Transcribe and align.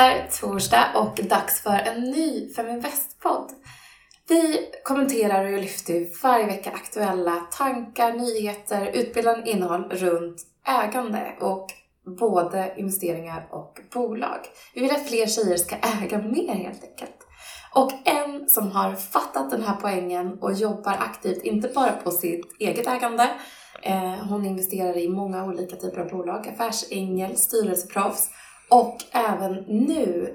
Det 0.00 0.06
är 0.06 0.28
torsdag 0.40 0.84
och 0.94 1.20
dags 1.24 1.60
för 1.60 1.78
en 1.78 2.00
ny 2.00 2.52
Feminvest-podd. 2.54 3.50
Vi 4.28 4.70
kommenterar 4.84 5.52
och 5.52 5.58
lyfter 5.58 6.22
varje 6.22 6.46
vecka 6.46 6.70
aktuella 6.70 7.36
tankar, 7.52 8.12
nyheter, 8.12 8.90
utbildande 8.94 9.50
innehåll 9.50 9.84
runt 9.90 10.42
ägande 10.66 11.36
och 11.40 11.66
både 12.18 12.74
investeringar 12.76 13.48
och 13.50 13.80
bolag. 13.94 14.38
Vi 14.74 14.80
vill 14.80 14.90
att 14.90 15.08
fler 15.08 15.26
tjejer 15.26 15.56
ska 15.56 15.76
äga 15.76 16.18
mer 16.18 16.54
helt 16.54 16.84
enkelt. 16.84 17.16
Och 17.74 17.92
en 18.04 18.48
som 18.48 18.70
har 18.70 18.94
fattat 18.94 19.50
den 19.50 19.62
här 19.62 19.76
poängen 19.80 20.38
och 20.40 20.52
jobbar 20.52 20.96
aktivt, 21.00 21.42
inte 21.42 21.68
bara 21.74 21.92
på 21.92 22.10
sitt 22.10 22.56
eget 22.60 22.86
ägande, 22.86 23.30
eh, 23.82 24.14
hon 24.28 24.46
investerar 24.46 24.96
i 24.96 25.08
många 25.08 25.44
olika 25.44 25.76
typer 25.76 26.00
av 26.00 26.08
bolag, 26.08 26.48
affärsängel, 26.48 27.36
styrelseproffs 27.36 28.30
och 28.70 28.96
även 29.12 29.54
nu 29.54 30.34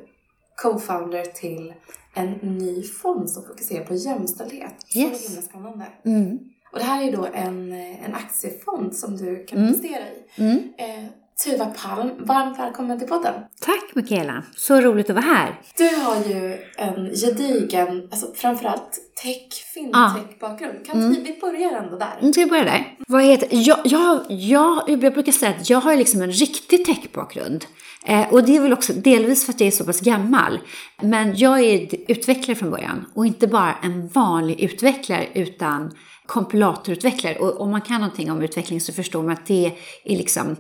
co-founder 0.64 1.26
till 1.26 1.74
en 2.14 2.32
ny 2.32 2.84
fond 2.84 3.30
som 3.30 3.44
fokuserar 3.44 3.86
på 3.86 3.94
jämställdhet. 3.96 4.74
Yes. 4.96 5.24
Så 5.24 5.28
himla 5.30 5.42
spännande. 5.42 5.86
Mm. 6.06 6.40
Och 6.72 6.80
det 6.80 6.86
här 6.86 7.08
är 7.08 7.12
då 7.18 7.28
en, 7.34 7.72
en 7.74 8.14
aktiefond 8.14 8.96
som 8.96 9.18
du 9.18 9.46
kan 9.46 9.58
Mm. 9.60 9.70
investera 9.74 10.04
i. 10.10 10.42
Mm. 10.42 10.74
Eh, 10.78 11.06
Tuva 11.44 11.66
Palm, 11.66 12.12
varmt 12.20 12.60
välkommen 12.60 13.00
till 13.00 13.08
podden. 13.08 13.34
Tack 13.60 13.96
Mikaela, 13.96 14.44
så 14.56 14.82
roligt 14.82 15.10
att 15.10 15.16
vara 15.16 15.26
här. 15.26 15.62
Du 15.78 15.96
har 15.96 16.16
ju 16.16 16.58
en 16.78 17.10
gedigen, 17.16 18.08
alltså 18.12 18.28
framförallt 18.36 19.00
tech, 19.24 19.66
fintech-bakgrund. 19.74 20.86
Kan 20.86 21.00
Mm. 21.00 21.24
vi 21.24 21.38
börjar 21.42 21.72
ändå 21.72 21.98
där? 21.98 22.18
Nu 22.22 22.32
ska 22.32 22.42
jag 22.42 22.50
börja 22.50 22.64
där. 22.64 22.98
Vad 23.08 23.24
heter, 23.24 23.48
jag, 23.52 23.78
jag, 23.84 24.26
jag, 24.30 24.90
jag 24.90 25.00
brukar 25.14 25.32
säga 25.32 25.52
att 25.60 25.70
jag 25.70 25.82
har 25.82 25.96
liksom 25.96 26.22
en 26.22 26.32
riktig 26.32 26.86
techbakgrund. 26.86 27.66
Eh, 28.06 28.34
och 28.34 28.44
det 28.44 28.56
är 28.56 28.62
väl 28.62 28.74
också 28.74 28.94
delvis 28.94 29.46
för 29.46 29.54
att 29.54 29.60
jag 29.60 29.68
är 29.68 29.72
så 29.72 29.86
pass 29.86 30.00
gammal. 30.02 30.60
Men 31.02 31.36
jag 31.38 31.60
är 31.60 31.88
utvecklare 32.12 32.56
från 32.56 32.72
början. 32.72 33.06
Och 33.16 33.26
inte 33.26 33.48
bara 33.48 33.76
en 33.84 34.08
vanlig 34.08 34.60
utvecklare 34.60 35.28
utan 35.34 35.92
kompilatorutvecklare. 36.26 37.36
Och 37.36 37.62
om 37.62 37.72
man 37.72 37.82
kan 37.82 38.02
någonting 38.02 38.32
om 38.32 38.42
utveckling 38.42 38.82
så 38.82 38.94
förstår 38.94 39.24
man 39.24 39.32
att 39.32 39.46
det 39.46 39.66
är 40.04 40.18
liksom, 40.18 40.56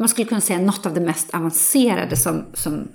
man 0.00 0.08
skulle 0.08 0.28
kunna 0.28 0.40
säga 0.40 0.58
något 0.58 0.86
av 0.86 0.94
det 0.94 1.00
mest 1.00 1.34
avancerade 1.34 2.16
som, 2.16 2.44
som 2.54 2.88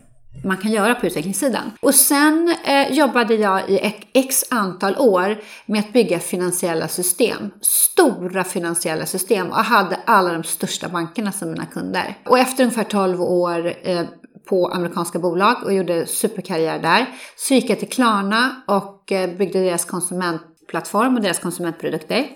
man 0.43 0.57
kan 0.57 0.71
göra 0.71 0.95
på 0.95 1.07
utvecklingssidan. 1.07 1.71
Och 1.81 1.95
sen 1.95 2.55
eh, 2.65 2.91
jobbade 2.91 3.35
jag 3.35 3.69
i 3.69 3.79
ett 3.79 3.97
x 4.13 4.43
antal 4.49 4.95
år 4.97 5.37
med 5.65 5.79
att 5.79 5.93
bygga 5.93 6.19
finansiella 6.19 6.87
system. 6.87 7.51
Stora 7.61 8.43
finansiella 8.43 9.05
system 9.05 9.49
och 9.49 9.55
hade 9.55 9.99
alla 10.05 10.33
de 10.33 10.43
största 10.43 10.89
bankerna 10.89 11.31
som 11.31 11.51
mina 11.51 11.65
kunder. 11.65 12.17
Och 12.25 12.39
efter 12.39 12.63
ungefär 12.63 12.83
12 12.83 13.21
år 13.21 13.73
eh, 13.83 14.01
på 14.49 14.67
amerikanska 14.67 15.19
bolag 15.19 15.63
och 15.63 15.73
gjorde 15.73 16.05
superkarriär 16.05 16.79
där 16.79 17.05
så 17.35 17.53
gick 17.53 17.69
jag 17.69 17.79
till 17.79 17.89
Klarna 17.89 18.61
och 18.67 19.11
eh, 19.11 19.37
byggde 19.37 19.59
deras 19.59 19.85
konsumentplattform 19.85 21.15
och 21.15 21.21
deras 21.21 21.39
konsumentprodukter. 21.39 22.27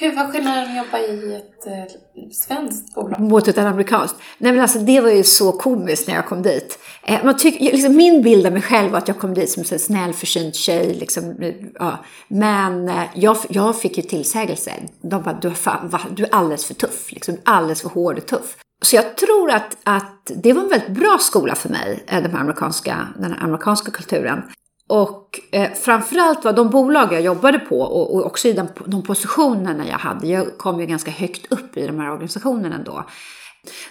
Hur 0.00 0.16
var 0.16 0.26
skillnaden 0.26 0.70
att 0.70 0.76
jobba 0.76 0.98
i 0.98 1.34
ett 1.34 1.66
eh, 1.66 2.30
svenskt 2.32 2.94
bolag? 2.94 3.20
mot 3.20 3.48
ett 3.48 3.58
amerikanskt. 3.58 4.16
Nej 4.38 4.52
men 4.52 4.60
alltså 4.60 4.78
det 4.78 5.00
var 5.00 5.10
ju 5.10 5.24
så 5.24 5.52
komiskt 5.52 6.08
när 6.08 6.14
jag 6.14 6.26
kom 6.26 6.42
dit. 6.42 6.78
Eh, 7.02 7.24
man 7.24 7.36
tyck, 7.36 7.60
liksom, 7.60 7.96
min 7.96 8.22
bild 8.22 8.46
av 8.46 8.52
mig 8.52 8.62
själv 8.62 8.90
var 8.90 8.98
att 8.98 9.08
jag 9.08 9.18
kom 9.18 9.34
dit 9.34 9.50
som 9.50 9.64
en 9.72 9.78
snäll, 9.78 10.12
försynt 10.12 10.54
tjej. 10.54 10.94
Liksom, 10.94 11.42
eh, 11.42 11.54
ja. 11.74 12.04
Men 12.28 12.88
eh, 12.88 13.02
jag, 13.14 13.36
jag 13.48 13.80
fick 13.80 13.96
ju 13.96 14.02
tillsägelse. 14.02 14.72
De 15.02 15.22
bara, 15.22 15.38
du, 15.42 15.48
är 15.48 15.52
fan, 15.52 15.88
va, 15.88 16.00
du 16.10 16.24
är 16.24 16.34
alldeles 16.34 16.64
för 16.64 16.74
tuff. 16.74 17.12
Liksom, 17.12 17.36
alldeles 17.44 17.82
för 17.82 17.88
hård 17.88 18.18
och 18.18 18.26
tuff. 18.26 18.56
Så 18.82 18.96
jag 18.96 19.16
tror 19.16 19.50
att, 19.50 19.76
att 19.84 20.30
det 20.36 20.52
var 20.52 20.62
en 20.62 20.68
väldigt 20.68 20.90
bra 20.90 21.18
skola 21.20 21.54
för 21.54 21.68
mig, 21.68 22.04
eh, 22.06 22.22
den, 22.22 22.36
amerikanska, 22.36 23.08
den 23.18 23.32
här 23.32 23.44
amerikanska 23.44 23.90
kulturen. 23.90 24.42
Och 24.88 25.40
eh, 25.52 25.72
framförallt 25.72 26.44
var 26.44 26.52
de 26.52 26.70
bolag 26.70 27.12
jag 27.12 27.20
jobbade 27.20 27.58
på 27.58 27.80
och, 27.80 28.14
och 28.14 28.26
också 28.26 28.48
i 28.48 28.52
den, 28.52 28.68
de 28.84 29.02
positionerna 29.02 29.88
jag 29.88 29.98
hade, 29.98 30.26
jag 30.26 30.58
kom 30.58 30.80
ju 30.80 30.86
ganska 30.86 31.10
högt 31.10 31.52
upp 31.52 31.76
i 31.76 31.86
de 31.86 32.00
här 32.00 32.12
organisationerna 32.12 32.78
då. 32.84 33.04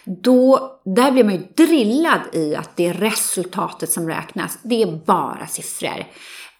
Då, 0.05 0.71
där 0.85 1.11
blev 1.11 1.25
man 1.25 1.35
ju 1.35 1.41
drillad 1.55 2.19
i 2.33 2.55
att 2.55 2.69
det 2.75 2.87
är 2.87 2.93
resultatet 2.93 3.91
som 3.91 4.07
räknas. 4.07 4.59
Det 4.63 4.81
är 4.81 5.05
bara 5.05 5.47
siffror. 5.47 6.05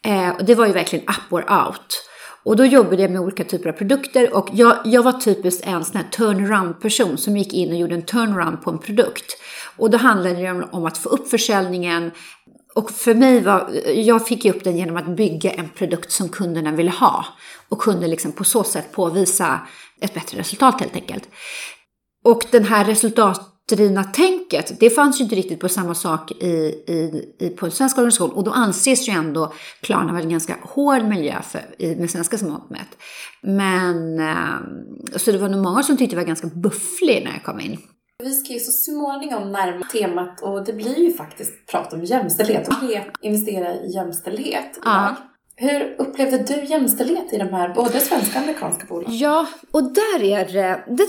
Eh, 0.06 0.30
och 0.30 0.46
det 0.46 0.56
var 0.56 0.68
ju 0.68 0.74
verkligen 0.74 1.06
up 1.06 1.34
or 1.34 1.52
out. 1.68 2.04
Och 2.44 2.56
då 2.56 2.66
jobbade 2.66 3.02
jag 3.02 3.12
med 3.12 3.22
olika 3.22 3.44
typer 3.44 3.70
av 3.70 3.74
produkter 3.74 4.36
och 4.36 4.50
jag, 4.54 4.78
jag 4.86 5.04
var 5.04 5.12
typiskt 5.12 5.68
en 5.68 5.86
sån 5.86 5.98
här 5.98 6.04
turnaround-person 6.04 7.18
som 7.18 7.38
gick 7.38 7.54
in 7.54 7.70
och 7.70 7.76
gjorde 7.76 7.96
en 7.96 8.06
turnaround 8.06 8.62
på 8.62 8.70
en 8.70 8.78
produkt. 8.78 9.38
Och 9.78 9.90
då 9.90 9.98
handlade 9.98 10.36
det 10.36 10.68
om 10.72 10.86
att 10.86 10.98
få 10.98 11.10
upp 11.10 11.30
försäljningen, 11.30 12.12
och 12.78 12.92
för 12.92 13.14
mig 13.16 13.42
var, 13.42 13.70
jag 13.94 14.28
fick 14.28 14.46
ju 14.46 14.52
upp 14.52 14.64
den 14.64 14.78
genom 14.78 14.98
att 14.98 15.08
bygga 15.08 15.52
en 15.52 15.70
produkt 15.70 16.12
som 16.12 16.30
kunderna 16.30 16.72
ville 16.72 16.92
ha. 16.92 17.26
Och 17.70 17.82
kunde 17.82 18.08
liksom 18.08 18.32
på 18.32 18.44
så 18.44 18.64
sätt 18.64 18.92
påvisa 18.92 19.60
ett 20.02 20.14
bättre 20.14 20.40
resultat 20.40 20.80
helt 20.80 20.96
enkelt. 20.96 21.30
Och 22.24 22.46
den 22.52 22.64
här 22.64 22.86
resultatdrivna 22.86 24.04
tänket, 24.04 24.80
det 24.80 24.90
fanns 24.90 25.20
ju 25.20 25.24
inte 25.24 25.36
riktigt 25.36 25.60
på 25.60 25.70
samma 25.70 25.96
sak 25.96 26.32
i, 26.32 26.46
i, 26.88 27.26
i, 27.40 27.50
på 27.50 27.66
en 27.66 27.72
svensk 27.72 27.98
organisation. 27.98 28.32
Och 28.32 28.44
då 28.44 28.52
anses 28.52 29.10
ju 29.10 29.14
ändå 29.14 29.54
Klarna 29.82 30.12
vara 30.12 30.24
en 30.24 30.30
ganska 30.30 30.58
hård 30.62 31.04
miljö 31.04 31.42
för, 31.42 31.62
i, 31.78 31.96
med 31.96 32.12
svenska 32.12 32.38
som 32.38 32.50
mått 32.50 32.70
mätt. 32.70 32.98
Men, 33.42 34.20
ehm, 34.20 34.66
så 35.16 35.32
det 35.32 35.38
var 35.38 35.50
nog 35.50 35.64
många 35.64 35.84
som 35.84 35.98
tyckte 35.98 36.16
det 36.16 36.22
var 36.22 36.28
ganska 36.28 36.48
bufflig 36.48 37.24
när 37.24 37.32
jag 37.32 37.44
kom 37.44 37.60
in. 37.60 37.78
Vi 38.24 38.34
ska 38.34 38.54
ju 38.54 38.60
så 38.60 38.72
småningom 38.72 39.52
närma 39.52 39.86
temat 39.86 40.42
och 40.42 40.66
det 40.66 40.74
blir 40.74 41.00
ju 41.00 41.14
faktiskt 41.14 41.66
prat 41.66 41.94
om 41.94 42.04
jämställdhet 42.04 42.68
och 42.68 42.74
investera 43.22 43.74
i 43.74 43.92
jämställdhet. 43.94 44.80
Ja. 44.84 45.16
Hur 45.56 45.96
upplevde 45.98 46.38
du 46.38 46.64
jämställdhet 46.66 47.34
i 47.34 47.38
de 47.38 47.48
här 47.48 47.74
både 47.74 48.00
svenska 48.00 48.40
och 48.40 48.44
amerikanska 48.44 48.86
bolagen? 48.86 49.18
Ja, 49.18 49.48
och 49.72 49.84
där 49.84 50.24
är 50.24 50.46
det, 50.46 50.84
det 50.88 51.04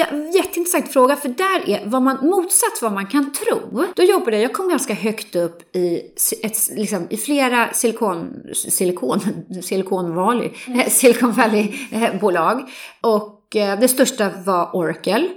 är 0.00 0.12
en 0.12 0.32
jätteintressant 0.32 0.92
fråga, 0.92 1.16
för 1.16 1.28
där 1.28 1.70
är 1.70 1.86
vad 1.86 2.02
man, 2.02 2.16
motsatt 2.22 2.82
vad 2.82 2.92
man 2.92 3.06
kan 3.06 3.32
tro. 3.32 3.84
Då 3.96 4.02
jobbade 4.02 4.36
jag, 4.36 4.44
jag 4.44 4.52
kom 4.52 4.68
ganska 4.68 4.94
högt 4.94 5.36
upp 5.36 5.76
i, 5.76 6.00
ett, 6.42 6.56
liksom, 6.70 7.06
i 7.10 7.16
flera 7.16 7.72
silikon, 7.72 8.32
silikon, 8.54 9.20
silikon 9.62 10.14
Valley, 10.14 10.50
Silicon 10.88 11.32
Valley-bolag. 11.32 12.70
Och 13.00 13.56
eh, 13.56 13.80
det 13.80 13.88
största 13.88 14.30
var 14.44 14.76
Oracle. 14.76 15.28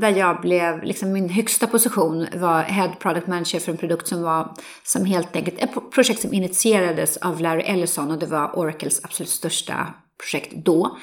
Där 0.00 0.10
jag 0.10 0.40
blev, 0.40 0.82
liksom 0.82 1.12
min 1.12 1.28
högsta 1.28 1.66
position 1.66 2.26
var 2.34 2.62
Head 2.62 2.92
Product 2.98 3.26
Manager 3.26 3.60
för 3.60 3.72
en 3.72 3.78
produkt 3.78 4.08
som 4.08 4.22
var 4.22 4.54
som 4.84 5.04
helt 5.04 5.36
enkelt 5.36 5.58
ett 5.58 5.90
projekt 5.94 6.20
som 6.20 6.34
initierades 6.34 7.16
av 7.16 7.40
Larry 7.40 7.62
Ellison 7.62 8.10
och 8.10 8.18
det 8.18 8.26
var 8.26 8.58
Oracles 8.58 9.04
absolut 9.04 9.30
största 9.30 9.86
projekt 10.22 10.52
då. 10.64 10.96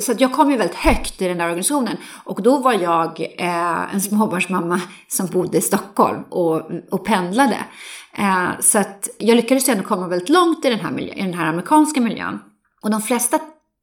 Så 0.00 0.12
att 0.12 0.20
jag 0.20 0.32
kom 0.32 0.50
ju 0.50 0.56
väldigt 0.56 0.76
högt 0.76 1.22
i 1.22 1.28
den 1.28 1.38
där 1.38 1.44
organisationen 1.44 1.96
och 2.24 2.42
då 2.42 2.58
var 2.58 2.72
jag 2.72 3.20
eh, 3.38 3.94
en 3.94 4.00
småbarnsmamma 4.00 4.80
som 5.08 5.26
bodde 5.26 5.58
i 5.58 5.60
Stockholm 5.60 6.22
och, 6.30 6.70
och 6.90 7.04
pendlade. 7.04 7.58
Eh, 8.18 8.48
så 8.60 8.78
att 8.78 9.08
jag 9.18 9.36
lyckades 9.36 9.68
ändå 9.68 9.84
komma 9.84 10.08
väldigt 10.08 10.28
långt 10.28 10.64
i 10.64 10.70
den, 10.70 10.80
här 10.80 10.90
miljö, 10.90 11.14
i 11.14 11.22
den 11.22 11.34
här 11.34 11.46
amerikanska 11.46 12.00
miljön. 12.00 12.38
Och 12.82 12.90
de 12.90 13.02
flesta 13.02 13.38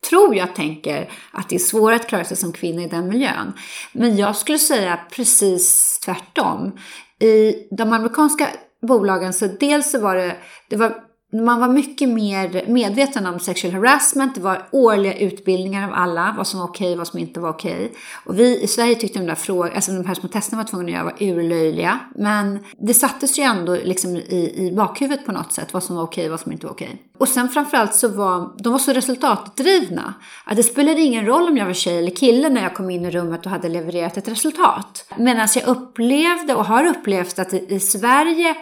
tror 0.09 0.35
jag 0.35 0.55
tänker 0.55 1.11
att 1.31 1.49
det 1.49 1.55
är 1.55 1.59
svårare 1.59 1.95
att 1.95 2.07
klara 2.07 2.23
sig 2.23 2.37
som 2.37 2.53
kvinna 2.53 2.81
i 2.81 2.87
den 2.87 3.07
miljön. 3.07 3.53
Men 3.91 4.17
jag 4.17 4.35
skulle 4.35 4.59
säga 4.59 4.99
precis 5.11 5.99
tvärtom. 6.05 6.71
I 7.19 7.53
de 7.77 7.93
amerikanska 7.93 8.47
bolagen 8.87 9.33
så 9.33 9.47
dels 9.47 9.91
så 9.91 9.99
var 9.99 10.15
det, 10.15 10.37
det 10.69 10.75
var, 10.75 10.95
man 11.33 11.59
var 11.59 11.67
mycket 11.67 12.09
mer 12.09 12.63
medveten 12.67 13.25
om 13.25 13.39
sexual 13.39 13.73
harassment. 13.73 14.35
Det 14.35 14.41
var 14.41 14.67
årliga 14.71 15.17
utbildningar 15.17 15.87
av 15.87 15.93
alla, 15.93 16.33
vad 16.37 16.47
som 16.47 16.59
var 16.59 16.67
okej 16.67 16.91
och 16.91 16.97
vad 16.97 17.07
som 17.07 17.19
inte 17.19 17.39
var 17.39 17.49
okej. 17.49 17.91
Och 18.25 18.39
vi 18.39 18.61
i 18.61 18.67
Sverige 18.67 18.95
tyckte 18.95 19.19
de 19.19 19.25
där 19.25 19.35
frågorna, 19.35 19.75
alltså 19.75 19.91
de 19.91 20.05
här 20.05 20.15
små 20.15 20.29
testerna 20.29 20.61
var 20.61 20.69
tvungna 20.69 20.87
att 20.87 20.93
göra 20.93 21.03
var 21.03 21.13
urlöjliga. 21.19 21.99
Men 22.15 22.59
det 22.77 22.93
sattes 22.93 23.39
ju 23.39 23.43
ändå 23.43 23.75
liksom 23.83 24.15
i, 24.15 24.53
i 24.55 24.71
bakhuvudet 24.71 25.25
på 25.25 25.31
något 25.31 25.53
sätt, 25.53 25.73
vad 25.73 25.83
som 25.83 25.95
var 25.95 26.03
okej 26.03 26.25
och 26.25 26.31
vad 26.31 26.39
som 26.39 26.51
inte 26.51 26.65
var 26.65 26.73
okej. 26.73 27.01
Och 27.17 27.27
sen 27.27 27.49
framförallt 27.49 27.95
så 27.95 28.07
var 28.07 28.63
de 28.63 28.71
var 28.71 28.79
så 28.79 28.93
resultatdrivna. 28.93 30.13
Att 30.45 30.55
det 30.55 30.63
spelade 30.63 31.01
ingen 31.01 31.25
roll 31.25 31.49
om 31.49 31.57
jag 31.57 31.65
var 31.65 31.73
tjej 31.73 31.97
eller 31.97 32.15
kille 32.15 32.49
när 32.49 32.63
jag 32.63 32.73
kom 32.73 32.89
in 32.89 33.05
i 33.05 33.11
rummet 33.11 33.45
och 33.45 33.51
hade 33.51 33.69
levererat 33.69 34.17
ett 34.17 34.27
resultat. 34.27 35.05
Medan 35.17 35.47
jag 35.55 35.67
upplevde 35.67 36.55
och 36.55 36.65
har 36.65 36.85
upplevt 36.85 37.39
att 37.39 37.53
i, 37.53 37.65
i 37.69 37.79
Sverige 37.79 38.55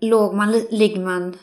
låg 0.00 0.34
man, 0.34 0.52
ligger 0.70 1.00
man 1.00 1.36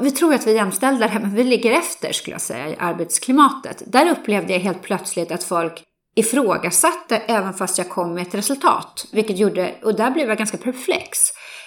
vi 0.00 0.10
tror 0.10 0.34
att 0.34 0.46
vi 0.46 0.50
är 0.50 0.54
jämställda 0.54 1.06
här, 1.06 1.20
men 1.20 1.34
vi 1.34 1.44
ligger 1.44 1.72
efter 1.72 2.12
skulle 2.12 2.34
jag 2.34 2.40
säga 2.40 2.68
i 2.68 2.76
arbetsklimatet. 2.78 3.82
Där 3.86 4.10
upplevde 4.10 4.52
jag 4.52 4.60
helt 4.60 4.82
plötsligt 4.82 5.32
att 5.32 5.44
folk 5.44 5.82
ifrågasatte 6.16 7.16
även 7.16 7.54
fast 7.54 7.78
jag 7.78 7.88
kom 7.88 8.14
med 8.14 8.26
ett 8.26 8.34
resultat. 8.34 9.06
Vilket 9.12 9.38
gjorde, 9.38 9.74
och 9.82 9.94
där 9.94 10.10
blev 10.10 10.28
jag 10.28 10.38
ganska 10.38 10.56
perplex. 10.56 11.18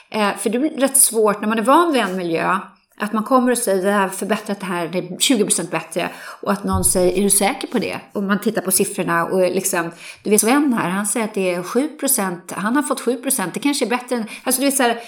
Eh, 0.09 0.35
för 0.37 0.49
det 0.49 0.59
blir 0.59 0.69
rätt 0.69 0.97
svårt 0.97 1.41
när 1.41 1.47
man 1.47 1.57
är 1.57 1.63
van 1.63 1.93
vid 1.93 2.01
en 2.01 2.17
miljö 2.17 2.59
att 2.99 3.13
man 3.13 3.23
kommer 3.23 3.51
och 3.51 3.57
säger 3.57 3.83
det 3.85 3.91
här 3.91 4.09
förbättrat 4.09 4.59
det 4.59 4.65
här, 4.65 4.87
det 4.87 4.97
är 4.97 5.01
20% 5.01 5.71
bättre. 5.71 6.09
Och 6.41 6.51
att 6.51 6.63
någon 6.63 6.83
säger, 6.83 7.17
är 7.19 7.23
du 7.23 7.29
säker 7.29 7.67
på 7.67 7.79
det? 7.79 7.99
Och 8.13 8.23
man 8.23 8.41
tittar 8.41 8.61
på 8.61 8.71
siffrorna 8.71 9.25
och 9.25 9.39
liksom, 9.39 9.91
du 10.23 10.29
vet 10.29 10.41
Sven 10.41 10.73
här, 10.73 10.89
han 10.89 11.05
säger 11.05 11.25
att 11.25 11.33
det 11.33 11.53
är 11.53 11.61
7%, 11.61 12.39
han 12.53 12.75
har 12.75 12.83
fått 12.83 13.01
7%, 13.01 13.51
det 13.53 13.59
kanske 13.59 13.85
är 13.85 13.89
bättre 13.89 14.15
än, 14.15 14.25
alltså 14.43 14.61
du 14.61 14.67
vet 14.67 14.77
så 14.77 14.83
här, 14.83 14.99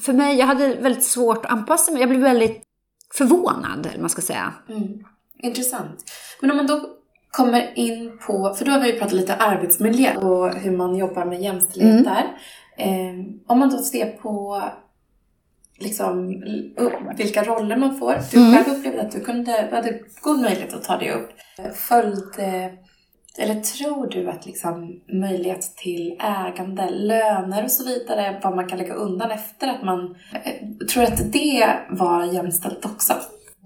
för 0.00 0.12
mig, 0.12 0.38
jag 0.38 0.46
hade 0.46 0.74
väldigt 0.74 1.04
svårt 1.04 1.44
att 1.44 1.50
anpassa 1.52 1.92
mig, 1.92 2.00
jag 2.00 2.08
blev 2.08 2.20
väldigt 2.20 2.62
förvånad, 3.14 3.88
man 4.00 4.10
ska 4.10 4.22
säga. 4.22 4.52
Mm. 4.68 4.88
Intressant. 5.42 6.04
Men 6.40 6.50
om 6.50 6.56
man 6.56 6.66
då 6.66 6.80
kommer 7.30 7.78
in 7.78 8.18
på, 8.26 8.54
för 8.58 8.64
då 8.64 8.70
har 8.70 8.80
vi 8.80 8.92
ju 8.92 8.98
pratat 8.98 9.12
lite 9.12 9.34
arbetsmiljö 9.34 10.16
och 10.16 10.54
hur 10.54 10.76
man 10.76 10.96
jobbar 10.96 11.24
med 11.24 11.42
jämställdhet 11.42 11.92
Mm. 11.92 12.04
där. 12.04 12.24
Eh, 12.76 13.24
om 13.46 13.58
man 13.58 13.68
då 13.70 13.78
ser 13.78 14.06
på 14.06 14.62
liksom, 15.78 16.42
upp, 16.76 16.92
vilka 17.16 17.42
roller 17.44 17.76
man 17.76 17.98
får. 17.98 18.18
Du 18.30 18.38
Mm. 18.38 18.54
själv 18.54 18.76
upplevde 18.78 19.00
att 19.02 19.12
du 19.12 19.20
kunde, 19.20 19.68
hade 19.72 20.00
god 20.20 20.40
möjlighet 20.40 20.74
att 20.74 20.84
ta 20.84 20.96
det 20.96 21.12
upp. 21.12 21.30
Följde, 21.74 22.72
eller 23.38 23.60
tror 23.60 24.06
du 24.06 24.30
att 24.30 24.46
liksom 24.46 25.00
möjlighet 25.20 25.76
till 25.76 26.18
ägande, 26.20 26.90
löner 26.90 27.64
och 27.64 27.70
så 27.70 27.84
vidare, 27.84 28.40
vad 28.42 28.56
man 28.56 28.68
kan 28.68 28.78
lägga 28.78 28.94
undan 28.94 29.30
efter 29.30 29.68
att 29.68 29.82
man... 29.84 30.16
Eh, 30.44 30.86
tror 30.86 31.02
du 31.02 31.06
att 31.12 31.32
det 31.32 31.76
var 31.90 32.24
jämställt 32.24 32.84
också? 32.84 33.14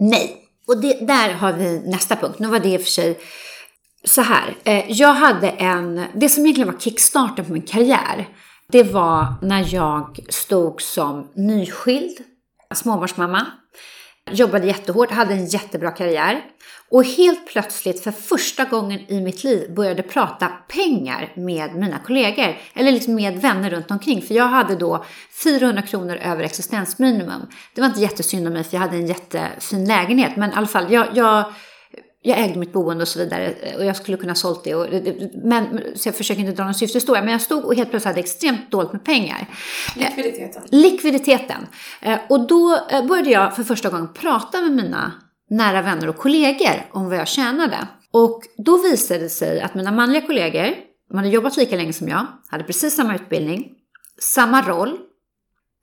Nej. 0.00 0.36
Och 0.68 0.80
det, 0.80 1.06
där 1.06 1.32
har 1.32 1.52
vi 1.52 1.82
nästa 1.90 2.16
punkt. 2.16 2.38
Nu 2.38 2.48
var 2.48 2.58
det 2.58 2.68
i 2.68 2.76
och 2.76 2.80
för 2.80 2.90
sig 2.90 3.18
så 4.04 4.22
här. 4.22 4.54
Eh, 4.64 4.84
jag 4.92 5.12
hade 5.14 5.48
en, 5.50 6.04
det 6.14 6.28
som 6.28 6.42
egentligen 6.46 6.72
var 6.72 6.78
kickstarten 6.80 7.44
på 7.44 7.52
min 7.52 7.62
karriär, 7.62 8.28
det 8.72 8.82
var 8.82 9.34
när 9.42 9.74
jag 9.74 10.18
stod 10.28 10.82
som 10.82 11.30
nyskild 11.34 12.18
småbarnsmamma. 12.74 13.46
Jobbade 14.30 14.66
jättehårt, 14.66 15.10
hade 15.10 15.34
en 15.34 15.46
jättebra 15.46 15.90
karriär. 15.90 16.44
Och 16.90 17.04
helt 17.04 17.46
plötsligt 17.46 18.04
för 18.04 18.10
första 18.10 18.64
gången 18.64 19.00
i 19.08 19.20
mitt 19.20 19.44
liv 19.44 19.74
började 19.74 20.02
prata 20.02 20.46
pengar 20.48 21.32
med 21.36 21.74
mina 21.74 21.98
kollegor. 21.98 22.56
Eller 22.74 22.92
liksom 22.92 23.14
med 23.14 23.40
vänner 23.40 23.70
runt 23.70 23.90
omkring. 23.90 24.22
För 24.22 24.34
jag 24.34 24.48
hade 24.48 24.76
då 24.76 25.04
400 25.44 25.82
kronor 25.82 26.16
över 26.16 26.42
existensminimum. 26.42 27.42
Det 27.74 27.80
var 27.80 27.88
inte 27.88 28.00
jättesynd 28.00 28.46
om 28.46 28.52
mig 28.52 28.64
för 28.64 28.76
jag 28.76 28.80
hade 28.80 28.96
en 28.96 29.06
jättefin 29.06 29.84
lägenhet. 29.84 30.36
Men 30.36 30.50
i 30.50 30.54
alla 30.54 30.66
fall, 30.66 30.92
jag, 30.92 31.06
jag, 31.14 31.44
jag 32.22 32.38
ägde 32.38 32.58
mitt 32.58 32.72
boende 32.72 33.02
och 33.02 33.08
så 33.08 33.18
vidare. 33.18 33.54
Och 33.76 33.84
jag 33.84 33.96
skulle 33.96 34.16
kunna 34.16 34.30
ha 34.30 34.36
sålt 34.36 34.64
det. 34.64 34.74
Och, 34.74 34.86
men, 35.44 35.80
så 35.94 36.08
jag 36.08 36.14
försöker 36.16 36.40
inte 36.40 36.52
dra 36.52 36.64
någon 36.64 36.74
syftehistoria. 36.74 37.22
Men 37.22 37.32
jag 37.32 37.40
stod 37.42 37.64
och 37.64 37.74
helt 37.74 37.90
plötsligt 37.90 38.08
hade 38.08 38.20
extremt 38.20 38.70
dåligt 38.70 38.92
med 38.92 39.04
pengar. 39.04 39.46
Likviditeten. 39.96 40.62
Likviditeten. 40.70 41.66
Eh, 42.00 42.18
Och 42.28 42.46
då 42.46 42.78
eh, 42.90 43.06
började 43.06 43.30
jag 43.30 43.56
för 43.56 43.64
första 43.64 43.90
gången 43.90 44.08
prata 44.14 44.60
med 44.60 44.72
mina 44.72 45.12
nära 45.50 45.82
vänner 45.82 46.08
och 46.08 46.16
kollegor 46.16 46.86
om 46.92 47.08
vad 47.08 47.18
jag 47.18 47.28
tjänade. 47.28 47.88
Och 48.12 48.42
då 48.56 48.76
visade 48.82 49.20
det 49.20 49.28
sig 49.28 49.60
att 49.60 49.74
mina 49.74 49.92
manliga 49.92 50.26
kollegor, 50.26 50.74
de 51.08 51.16
hade 51.16 51.28
jobbat 51.28 51.56
lika 51.56 51.76
länge 51.76 51.92
som 51.92 52.08
jag, 52.08 52.26
hade 52.48 52.64
precis 52.64 52.96
samma 52.96 53.14
utbildning, 53.14 53.72
samma 54.20 54.62
roll. 54.62 54.98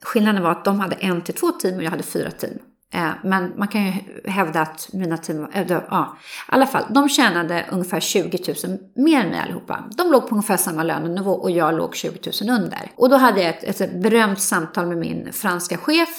Skillnaden 0.03 0.43
var 0.43 0.51
att 0.51 0.65
de 0.65 0.79
hade 0.79 0.95
en 0.95 1.21
till 1.21 1.33
två 1.33 1.51
team 1.51 1.75
och 1.77 1.83
jag 1.83 1.91
hade 1.91 2.03
fyra 2.03 2.31
team. 2.31 2.53
Eh, 2.95 3.09
Men 3.23 3.53
man 3.57 3.67
kan 3.67 3.85
ju 3.85 3.93
hävda 4.25 4.61
att 4.61 4.89
mina 4.93 5.17
team, 5.17 5.47
eh, 5.53 5.67
var- 5.67 5.75
äh, 5.75 5.83
ja, 5.89 6.17
i 6.21 6.55
alla 6.55 6.67
fall, 6.67 6.83
de 6.89 7.09
tjänade 7.09 7.65
ungefär 7.71 7.99
20 7.99 8.53
000 8.67 8.77
mer 8.95 9.21
än 9.23 9.29
mig 9.29 9.39
allihopa. 9.39 9.83
De 9.97 10.11
låg 10.11 10.29
på 10.29 10.35
ungefär 10.35 10.57
samma 10.57 10.83
lönenivå 10.83 11.31
och 11.31 11.51
jag 11.51 11.73
låg 11.75 11.95
20 11.95 12.31
000 12.41 12.49
under. 12.61 12.91
Och 12.95 13.09
då 13.09 13.15
hade 13.15 13.41
jag 13.41 13.49
ett, 13.63 13.81
ett 13.81 14.01
berömt 14.01 14.41
samtal 14.41 14.87
med 14.87 14.97
min 14.97 15.29
franska 15.33 15.77
chef 15.77 16.09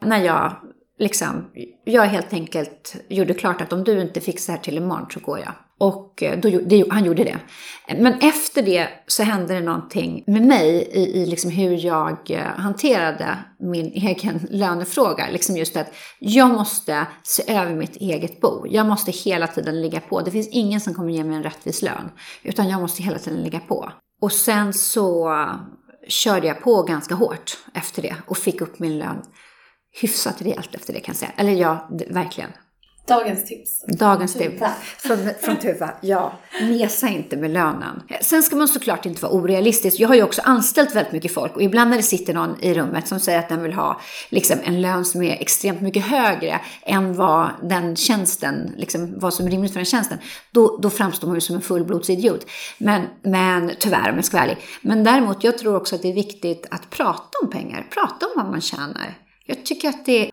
när 0.00 0.18
jag 0.18 0.56
liksom, 0.98 1.50
jag 1.84 2.02
helt 2.04 2.32
enkelt 2.32 2.96
gjorde 3.08 3.34
klart 3.34 3.60
att 3.60 3.72
om 3.72 3.84
du 3.84 4.00
inte 4.00 4.20
fixar 4.20 4.52
det 4.52 4.56
här 4.56 4.64
till 4.64 4.76
imorgon 4.76 5.06
så 5.10 5.20
går 5.20 5.38
jag. 5.38 5.52
Och 5.80 6.22
eh, 6.22 6.38
då, 6.38 6.48
det, 6.48 6.84
han 6.90 7.04
gjorde 7.04 7.24
det. 7.24 7.38
Men 7.98 8.14
efter 8.20 8.62
det 8.62 8.88
så 9.06 9.22
hände 9.22 9.54
det 9.54 9.60
någonting 9.60 10.24
med 10.26 10.42
mig 10.42 10.90
i, 10.92 11.22
i 11.22 11.26
liksom 11.26 11.50
hur 11.50 11.84
jag 11.84 12.30
eh, 12.30 12.42
hanterade 12.42 13.38
min 13.58 13.86
egen 13.94 14.46
lönefråga. 14.50 15.30
Liksom 15.30 15.56
just 15.56 15.76
att 15.76 15.94
jag 16.18 16.50
måste 16.50 17.06
se 17.22 17.52
över 17.52 17.74
mitt 17.74 17.96
eget 17.96 18.40
bo. 18.40 18.66
Jag 18.66 18.86
måste 18.86 19.10
hela 19.10 19.46
tiden 19.46 19.82
ligga 19.82 20.00
på. 20.00 20.20
Det 20.20 20.30
finns 20.30 20.48
ingen 20.48 20.80
som 20.80 20.94
kommer 20.94 21.12
ge 21.12 21.24
mig 21.24 21.36
en 21.36 21.42
rättvis 21.42 21.82
lön. 21.82 22.10
Utan 22.42 22.68
jag 22.68 22.80
måste 22.80 23.02
hela 23.02 23.18
tiden 23.18 23.42
ligga 23.42 23.60
på. 23.60 23.92
Och 24.22 24.32
sen 24.32 24.72
så 24.72 25.34
körde 26.08 26.46
jag 26.46 26.62
på 26.62 26.82
ganska 26.82 27.14
hårt 27.14 27.58
efter 27.74 28.02
det 28.02 28.16
och 28.26 28.38
fick 28.38 28.60
upp 28.60 28.78
min 28.78 28.98
lön 28.98 29.22
hyfsat 30.00 30.42
rejält 30.42 30.74
efter 30.74 30.92
det 30.92 31.00
kan 31.00 31.12
jag 31.12 31.16
säga. 31.16 31.32
Eller 31.36 31.52
ja, 31.52 31.88
verkligen. 32.10 32.50
Dagens 33.06 33.44
tips. 33.44 33.84
Dagens 33.98 34.34
tips. 34.34 34.54
Tuva. 34.54 34.72
Från, 34.98 35.18
från 35.40 35.56
Tuva, 35.56 35.90
ja. 36.00 36.32
Mesa 36.60 37.08
inte 37.08 37.36
med 37.36 37.50
lönen. 37.50 38.02
Sen 38.20 38.42
ska 38.42 38.56
man 38.56 38.68
såklart 38.68 39.06
inte 39.06 39.22
vara 39.22 39.32
orealistisk. 39.32 40.00
Jag 40.00 40.08
har 40.08 40.14
ju 40.14 40.22
också 40.22 40.42
anställt 40.44 40.94
väldigt 40.94 41.12
mycket 41.12 41.34
folk 41.34 41.56
och 41.56 41.62
ibland 41.62 41.90
när 41.90 41.96
det 41.96 42.02
sitter 42.02 42.34
någon 42.34 42.60
i 42.60 42.74
rummet 42.74 43.08
som 43.08 43.20
säger 43.20 43.38
att 43.38 43.48
den 43.48 43.62
vill 43.62 43.72
ha 43.72 44.00
liksom, 44.28 44.58
en 44.64 44.80
lön 44.80 45.04
som 45.04 45.22
är 45.22 45.32
extremt 45.32 45.80
mycket 45.80 46.04
högre 46.04 46.60
än 46.82 47.14
vad 47.14 47.50
den 47.62 47.96
tjänsten, 47.96 48.72
liksom, 48.76 49.18
vad 49.18 49.34
som 49.34 49.46
är 49.46 49.50
rimligt 49.50 49.72
för 49.72 49.78
den 49.78 49.86
tjänsten, 49.86 50.18
då, 50.50 50.78
då 50.82 50.90
framstår 50.90 51.28
man 51.28 51.36
ju 51.36 51.40
som 51.40 51.56
en 51.56 51.62
fullblodsidiot. 51.62 52.46
Men, 52.78 53.02
men 53.22 53.70
tyvärr 53.78 54.10
om 54.10 54.16
jag 54.16 54.24
ska 54.24 54.36
vara 54.36 54.44
ärlig. 54.44 54.58
Men 54.82 55.04
däremot, 55.04 55.44
jag 55.44 55.58
tror 55.58 55.76
också 55.76 55.94
att 55.94 56.02
det 56.02 56.08
är 56.08 56.14
viktigt 56.14 56.66
att 56.70 56.90
prata 56.90 57.38
om 57.42 57.50
pengar, 57.50 57.86
prata 57.90 58.26
om 58.26 58.32
vad 58.36 58.50
man 58.50 58.60
tjänar. 58.60 59.18
Jag 59.46 59.64
tycker 59.64 59.88
att 59.88 60.06
det 60.06 60.29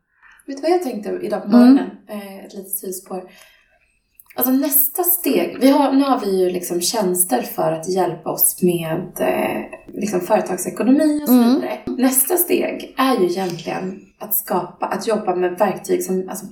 Vet 0.47 0.57
du 0.57 0.61
vad 0.61 0.71
jag 0.71 0.83
tänkte 0.83 1.09
idag 1.09 1.39
Mm. 1.39 1.51
på 1.51 1.57
morgonen? 1.57 1.89
Eh, 2.09 2.45
ett 2.45 2.53
litet 2.53 2.71
sidospår. 2.71 3.23
Alltså 4.35 4.51
nästa 4.53 5.03
steg. 5.03 5.57
Vi 5.61 5.69
har, 5.69 5.93
nu 5.93 6.03
har 6.03 6.19
vi 6.19 6.39
ju 6.43 6.49
liksom 6.49 6.81
tjänster 6.81 7.41
för 7.41 7.71
att 7.71 7.89
hjälpa 7.89 8.29
oss 8.29 8.61
med 8.61 9.11
eh, 9.19 9.61
liksom 10.01 10.21
företagsekonomi 10.21 11.23
och 11.23 11.27
så 11.27 11.33
Mm. 11.33 11.55
vidare. 11.55 11.79
Nästa 11.85 12.37
steg 12.37 12.95
är 12.97 13.19
ju 13.19 13.25
egentligen 13.25 13.99
att 14.19 14.35
skapa, 14.35 14.85
att 14.85 15.07
jobba 15.07 15.35
med 15.35 15.57
verktyg 15.59 16.03
som, 16.03 16.29
alltså, 16.29 16.45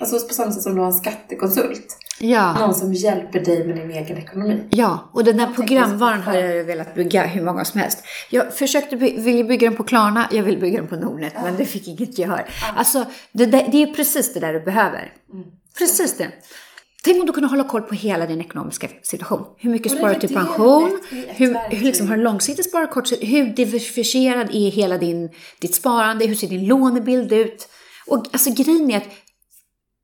alltså 0.00 0.28
på 0.28 0.34
samma 0.34 0.52
sätt 0.52 0.62
som 0.62 0.74
du 0.74 0.80
har 0.80 0.86
en 0.86 0.92
skattekonsult. 0.92 1.96
Ja. 2.20 2.58
Någon 2.58 2.74
som 2.74 2.92
hjälper 2.94 3.40
dig 3.40 3.66
med 3.66 3.76
din 3.76 3.90
egen 3.90 4.18
ekonomi. 4.18 4.62
Ja, 4.70 5.10
och 5.12 5.24
den 5.24 5.38
här 5.38 5.46
tänker 5.46 5.62
programvaran 5.62 6.22
har 6.22 6.34
jag 6.34 6.54
ju 6.54 6.62
velat 6.62 6.94
bygga 6.94 7.26
hur 7.26 7.42
många 7.42 7.64
som 7.64 7.80
helst. 7.80 7.98
Jag 8.30 8.54
försökte 8.54 8.96
by- 8.96 9.16
ville 9.20 9.44
bygga 9.44 9.68
den 9.68 9.76
på 9.76 9.84
Klarna, 9.84 10.28
jag 10.30 10.42
vill 10.42 10.58
bygga 10.58 10.80
den 10.80 10.88
på 10.88 10.96
Nordnet, 10.96 11.32
men 11.42 11.56
det 11.56 11.64
fick 11.64 11.88
inget 11.88 12.18
gehör. 12.18 12.46
Alltså, 12.76 13.04
det, 13.32 13.46
där, 13.46 13.68
det 13.72 13.82
är 13.82 13.94
precis 13.94 14.34
det 14.34 14.40
där 14.40 14.52
du 14.52 14.60
behöver. 14.60 15.12
Mm. 15.32 15.44
Precis 15.78 16.16
det. 16.16 16.28
Tänk 17.04 17.20
om 17.20 17.26
du 17.26 17.32
kunde 17.32 17.48
hålla 17.48 17.64
koll 17.64 17.82
på 17.82 17.94
hela 17.94 18.26
din 18.26 18.40
ekonomiska 18.40 18.88
situation. 19.02 19.44
Hur 19.58 19.70
mycket 19.70 19.92
sparar 19.92 20.14
du 20.14 20.20
till 20.20 20.34
pension? 20.36 21.00
Hur, 21.10 21.58
hur 21.76 21.84
liksom 21.84 22.08
har 22.08 22.16
du 22.16 22.22
långsiktigt 22.22 22.68
sparat, 22.68 22.90
kortsiktigt? 22.90 23.32
Hur 23.32 23.46
diversifierad 23.46 24.48
är 24.52 24.70
hela 24.70 24.98
din, 24.98 25.30
ditt 25.60 25.74
sparande? 25.74 26.26
Hur 26.26 26.34
ser 26.34 26.46
din 26.48 26.66
lånebild 26.66 27.32
ut? 27.32 27.68
Och 28.06 28.26
alltså 28.32 28.50
grejen 28.50 28.90
är 28.90 28.96
att 28.96 29.08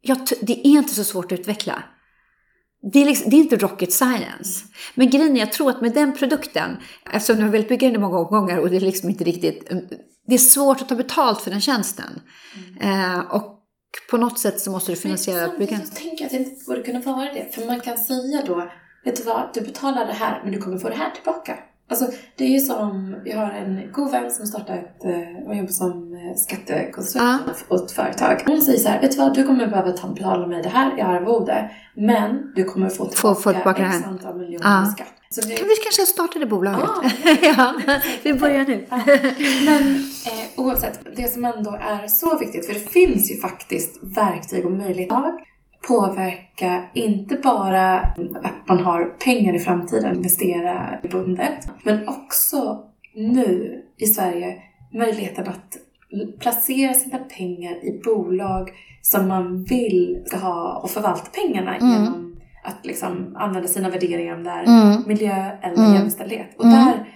jag, 0.00 0.18
det 0.40 0.52
är 0.52 0.66
inte 0.78 0.94
så 0.94 1.04
svårt 1.04 1.33
att 1.33 1.38
utveckla. 1.40 1.83
Det 2.93 3.03
är, 3.03 3.07
liksom, 3.07 3.31
det 3.31 3.37
är 3.37 3.38
inte 3.38 3.57
rocket 3.57 3.93
science. 3.93 4.64
Men 4.95 5.11
grejen 5.11 5.37
är, 5.37 5.41
jag 5.41 5.53
tror 5.53 5.71
att 5.71 5.81
med 5.81 5.93
den 5.95 6.12
produkten, 6.17 6.76
eftersom 7.12 7.37
du 7.37 7.43
har 7.43 7.50
velat 7.50 7.69
bygga 7.69 7.91
den 7.91 8.00
många 8.00 8.19
omgångar 8.19 8.59
och 8.59 8.71
det 8.71 8.76
är 8.76 8.81
liksom 8.81 9.11
inte 9.11 9.25
riktigt, 9.25 9.71
det 10.26 10.35
är 10.35 10.38
svårt 10.38 10.83
att 10.83 10.88
ta 10.88 10.95
betalt 10.95 11.41
för 11.41 11.50
den 11.50 11.61
tjänsten. 11.61 12.21
Eh, 12.81 13.19
och 13.19 13.61
på 14.11 14.17
något 14.17 14.38
sätt 14.38 14.61
så 14.61 14.71
måste 14.71 14.93
du 14.93 14.97
finansiera 14.97 15.45
att 15.45 15.59
bygga 15.59 15.81
så 15.81 15.95
tänker 15.95 16.25
jag 16.25 16.26
att 16.26 16.31
det 16.31 16.37
inte 16.37 16.64
borde 16.67 16.83
kunna 16.83 17.00
vara 17.00 17.33
det. 17.33 17.55
För 17.55 17.67
man 17.67 17.81
kan 17.81 17.99
säga 17.99 18.43
då, 18.47 18.71
vet 19.05 19.17
du 19.17 19.23
vad, 19.23 19.50
du 19.55 19.61
betalar 19.61 20.07
det 20.07 20.12
här 20.12 20.41
men 20.43 20.53
du 20.53 20.59
kommer 20.59 20.79
få 20.79 20.88
det 20.88 20.97
här 20.97 21.11
tillbaka. 21.11 21.59
Alltså 21.91 22.07
det 22.37 22.45
är 22.45 22.49
ju 22.49 22.59
som, 22.61 23.17
jag 23.25 23.37
har 23.38 23.50
en 23.50 23.93
god 23.93 24.11
vän 24.11 24.31
som 24.31 24.47
startar 24.47 24.75
ett, 24.76 25.05
eh, 25.05 25.47
och 25.49 25.55
jobbar 25.57 25.69
som 25.73 26.14
eh, 26.14 26.37
skattekonsult 26.37 27.25
Ja. 27.25 27.38
åt 27.69 27.91
företag. 27.93 28.43
Hon 28.47 28.61
säger 28.61 28.79
så 28.79 28.88
här, 28.88 29.00
vet 29.00 29.11
du 29.12 29.19
vad, 29.19 29.35
du 29.35 29.45
kommer 29.47 29.67
behöva 29.67 29.93
ta 29.93 30.09
betala 30.09 30.47
mig 30.47 30.62
det 30.62 30.69
här 30.69 30.99
i 30.99 31.00
arvode, 31.00 31.71
men 31.97 32.53
du 32.55 32.64
kommer 32.64 32.88
få 32.88 33.07
tillbaka, 33.07 33.41
få 33.41 33.53
tillbaka 33.53 33.87
x 33.87 33.97
antal 34.07 34.38
miljoner 34.38 34.64
Ja. 34.67 34.88
i 34.88 34.91
skatt. 34.91 35.07
Så 35.31 35.41
det, 35.41 35.49
Vi 35.49 35.75
kanske 35.85 36.03
startar 36.07 36.41
det 36.41 36.47
bolaget. 36.47 36.91
Ja. 37.43 37.75
ja, 37.87 38.00
vi 38.23 38.35
börjar 38.35 38.64
nu. 38.64 38.87
Men 39.67 39.83
eh, 40.26 40.47
oavsett, 40.64 41.00
det 41.17 41.33
som 41.33 41.45
ändå 41.45 41.71
är 41.71 42.07
så 42.09 42.38
viktigt, 42.38 42.67
för 42.67 42.75
det 42.75 42.81
finns 42.81 43.31
ju 43.31 43.37
faktiskt 43.41 44.00
verktyg 44.17 44.67
och 44.67 44.73
möjligheter 44.73 45.33
påverka 45.88 46.85
inte 46.95 47.35
bara 47.37 47.99
att 48.43 48.69
man 48.69 48.81
har 48.81 49.05
pengar 49.05 49.55
i 49.55 49.59
framtiden, 49.59 50.17
investera 50.17 50.99
bundet, 51.11 51.69
men 51.85 52.09
också 52.09 52.85
nu 53.14 53.83
i 53.97 54.07
Sverige 54.07 54.57
möjligheten 54.93 55.49
att 55.49 55.76
placera 56.41 56.95
sina 56.95 57.19
pengar 57.19 57.85
i 57.85 58.00
bolag 58.05 58.71
som 59.03 59.29
man 59.29 59.64
vill 59.64 60.23
ska 60.26 60.37
ha 60.37 60.81
och 60.83 60.91
förvalta 60.91 61.31
pengarna 61.43 61.76
Mm. 61.76 61.91
genom 61.93 62.37
att 62.64 62.87
liksom 62.87 63.37
använda 63.37 63.69
sina 63.69 63.91
värderingar 63.91 64.35
om 64.35 64.45
det 64.45 64.50
är 64.50 64.64
Mm. 64.64 65.03
miljö 65.07 65.50
eller 65.62 65.85
Mm. 65.87 65.95
jämställdhet. 65.95 66.49
Och 66.59 66.64
Mm. 66.64 66.76
där 66.87 67.09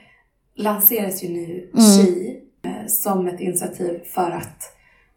lanseras 0.57 1.25
ju 1.25 1.29
nu 1.29 1.71
Mm. 1.75 1.85
Chi 1.87 2.37
eh, 2.65 2.87
som 2.87 3.27
ett 3.27 3.41
initiativ 3.41 4.01
för 4.15 4.31
att 4.31 4.75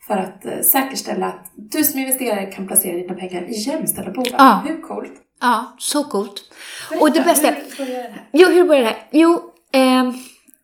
för 0.07 0.17
att 0.17 0.45
eh, 0.45 0.59
säkerställa 0.61 1.25
att 1.25 1.51
du 1.55 1.83
som 1.83 1.99
investerare 1.99 2.45
kan 2.45 2.67
placera 2.67 2.95
dina 2.97 3.13
pengar 3.13 3.41
i 3.49 3.53
jämställda 3.59 4.11
bolag. 4.11 4.35
Ja. 4.37 4.63
Hur 4.67 4.81
coolt? 4.81 5.11
Ja, 5.41 5.75
så 5.79 6.03
coolt. 6.03 6.41
Berätta, 6.89 7.03
Och 7.05 7.11
det 7.11 7.21
bästa- 7.21 7.47
Hur 7.47 7.85
började 7.85 8.03
det 8.03 8.13
här? 8.13 8.29
Jo, 8.33 8.47
hur 8.49 8.63
började 8.67 8.85
det 8.85 8.91
här? 8.93 9.07
Jo, 9.11 9.41
eh, 9.73 10.11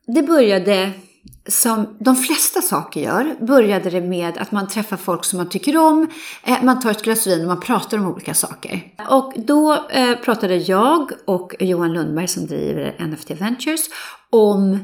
det 0.08 0.22
började 0.24 0.92
som 1.48 1.98
de 2.00 2.16
flesta 2.16 2.62
saker 2.62 3.02
gör, 3.02 3.36
började 3.46 3.90
det 3.90 4.02
med 4.02 4.38
att 4.38 4.52
man 4.52 4.68
träffar 4.68 4.98
folk 4.98 5.26
som 5.26 5.38
man 5.38 5.50
tycker 5.50 5.78
om, 5.78 6.08
eh, 6.44 6.64
man 6.64 6.80
tar 6.80 6.92
ett 6.92 7.02
glas 7.04 7.28
vin 7.28 7.42
och 7.42 7.48
man 7.48 7.60
pratar 7.60 7.98
om 7.98 8.08
olika 8.08 8.34
saker. 8.34 8.82
Och 9.10 9.34
då 9.36 9.74
eh, 9.90 10.16
pratade 10.18 10.56
jag 10.56 11.12
och 11.26 11.56
Johan 11.60 11.94
Lundberg 11.94 12.28
som 12.28 12.48
driver 12.48 12.96
NFT 13.08 13.32
Ventures 13.42 13.82
om 14.30 14.80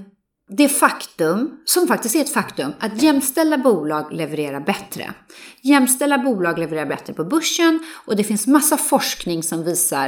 det 0.57 0.69
faktum, 0.69 1.61
som 1.65 1.87
faktiskt 1.87 2.15
är 2.15 2.21
ett 2.21 2.33
faktum, 2.33 2.73
att 2.79 3.01
jämställda 3.01 3.57
bolag 3.57 4.13
levererar 4.13 4.59
bättre. 4.59 5.13
Jämställda 5.61 6.17
bolag 6.17 6.59
levererar 6.59 6.85
bättre 6.85 7.13
på 7.13 7.23
börsen 7.23 7.79
och 8.05 8.15
det 8.15 8.23
finns 8.23 8.47
massa 8.47 8.77
forskning 8.77 9.43
som 9.43 9.63
visar 9.63 10.07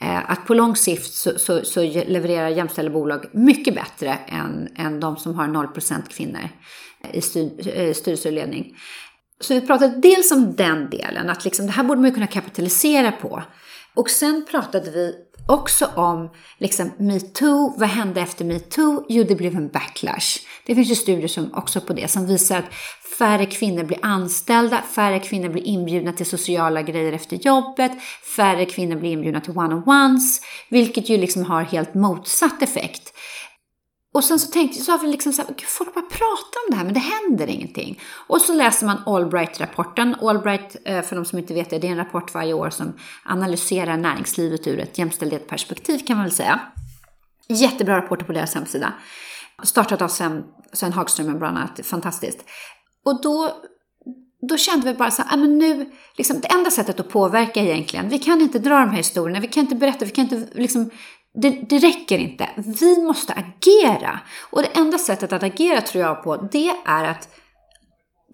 eh, 0.00 0.30
att 0.30 0.46
på 0.46 0.54
lång 0.54 0.76
sikt 0.76 1.12
så, 1.12 1.38
så, 1.38 1.64
så 1.64 1.82
levererar 1.82 2.48
jämställda 2.48 2.92
bolag 2.92 3.24
mycket 3.32 3.74
bättre 3.74 4.18
än, 4.26 4.68
än 4.76 5.00
de 5.00 5.16
som 5.16 5.34
har 5.34 5.46
0% 5.46 6.08
kvinnor 6.08 6.48
eh, 7.04 7.16
i 7.16 7.20
styr, 7.20 7.78
eh, 7.78 7.94
styrelse 7.94 8.28
och 8.28 8.34
ledning. 8.34 8.76
Så 9.40 9.54
vi 9.54 9.60
pratade 9.60 10.00
dels 10.00 10.32
om 10.32 10.56
den 10.56 10.90
delen, 10.90 11.30
att 11.30 11.44
liksom, 11.44 11.66
det 11.66 11.72
här 11.72 11.84
borde 11.84 12.00
man 12.00 12.10
ju 12.10 12.14
kunna 12.14 12.26
kapitalisera 12.26 13.12
på. 13.12 13.42
Och 13.96 14.10
sen 14.10 14.46
pratade 14.50 14.90
vi 14.90 15.14
också 15.46 15.86
om 15.94 16.30
liksom, 16.58 16.92
metoo, 16.98 17.74
vad 17.78 17.88
hände 17.88 18.20
efter 18.20 18.44
metoo? 18.44 19.04
Jo, 19.08 19.24
det 19.24 19.34
blev 19.34 19.56
en 19.56 19.68
backlash. 19.68 20.38
Det 20.66 20.74
finns 20.74 20.90
ju 20.90 20.94
studier 20.94 21.28
som, 21.28 21.54
också 21.54 21.80
på 21.80 21.92
det 21.92 22.10
som 22.10 22.26
visar 22.26 22.58
att 22.58 22.74
färre 23.18 23.46
kvinnor 23.46 23.84
blir 23.84 23.98
anställda, 24.02 24.82
färre 24.82 25.18
kvinnor 25.18 25.48
blir 25.48 25.62
inbjudna 25.62 26.12
till 26.12 26.26
sociala 26.26 26.82
grejer 26.82 27.12
efter 27.12 27.36
jobbet, 27.36 27.92
färre 28.36 28.64
kvinnor 28.64 28.96
blir 28.96 29.10
inbjudna 29.10 29.40
till 29.40 29.58
one-on-ones, 29.58 30.40
vilket 30.68 31.08
ju 31.08 31.16
liksom 31.16 31.44
har 31.44 31.62
helt 31.62 31.94
motsatt 31.94 32.62
effekt. 32.62 33.12
Och 34.16 34.24
sen 34.24 34.38
så 34.38 34.50
tänkte 34.50 34.80
så 34.80 34.92
har 34.92 34.98
vi 34.98 35.06
liksom 35.06 35.32
så 35.32 35.42
här, 35.42 35.48
"Gud, 35.48 35.68
folk 35.68 35.94
bara 35.94 36.04
pratar 36.04 36.60
om 36.66 36.70
det 36.70 36.76
här 36.76 36.84
men 36.84 36.94
det 36.94 37.00
händer 37.00 37.46
ingenting. 37.46 38.00
Och 38.26 38.40
så 38.40 38.54
läser 38.54 38.86
man 38.86 38.98
Allbright-rapporten. 39.06 40.14
Allbright, 40.22 40.76
eh, 40.84 41.02
för 41.02 41.16
de 41.16 41.24
som 41.24 41.38
inte 41.38 41.54
vet 41.54 41.70
det, 41.70 41.78
det 41.78 41.86
är 41.86 41.90
en 41.90 41.96
rapport 41.96 42.34
varje 42.34 42.52
år 42.52 42.70
som 42.70 42.92
analyserar 43.24 43.96
näringslivet 43.96 44.66
ur 44.66 44.78
ett 44.78 44.98
jämställdhetsperspektiv 44.98 45.98
kan 45.98 46.16
man 46.16 46.24
väl 46.24 46.34
säga. 46.34 46.60
Jättebra 47.48 47.96
rapporter 47.98 48.24
på 48.24 48.32
deras 48.32 48.54
hemsida. 48.54 48.92
Startat 49.62 50.02
av 50.02 50.08
Sven, 50.08 50.44
Sven 50.72 50.92
Hagström 50.92 51.38
bland 51.38 51.58
annat, 51.58 51.86
fantastiskt. 51.86 52.44
Och 53.04 53.22
då, 53.22 53.56
då 54.48 54.56
kände 54.56 54.86
vi 54.92 54.94
bara 54.94 55.10
så 55.10 55.22
här, 55.22 55.34
ah, 55.34 55.36
men 55.36 55.58
nu, 55.58 55.90
liksom, 56.16 56.40
det 56.40 56.48
enda 56.48 56.70
sättet 56.70 57.00
att 57.00 57.08
påverka 57.08 57.60
egentligen, 57.60 58.08
vi 58.08 58.18
kan 58.18 58.40
inte 58.40 58.58
dra 58.58 58.78
de 58.78 58.90
här 58.90 58.96
historierna, 58.96 59.40
vi 59.40 59.46
kan 59.46 59.60
inte 59.60 59.74
berätta, 59.74 60.04
vi 60.04 60.10
kan 60.10 60.24
inte 60.24 60.48
liksom, 60.52 60.90
det, 61.36 61.50
det 61.50 61.78
räcker 61.78 62.18
inte. 62.18 62.48
Vi 62.80 63.02
måste 63.02 63.32
agera. 63.32 64.20
Och 64.50 64.62
det 64.62 64.68
enda 64.78 64.98
sättet 64.98 65.32
att 65.32 65.42
agera 65.42 65.80
tror 65.80 66.04
jag 66.04 66.22
på, 66.22 66.36
det 66.36 66.72
är 66.86 67.04
att 67.04 67.28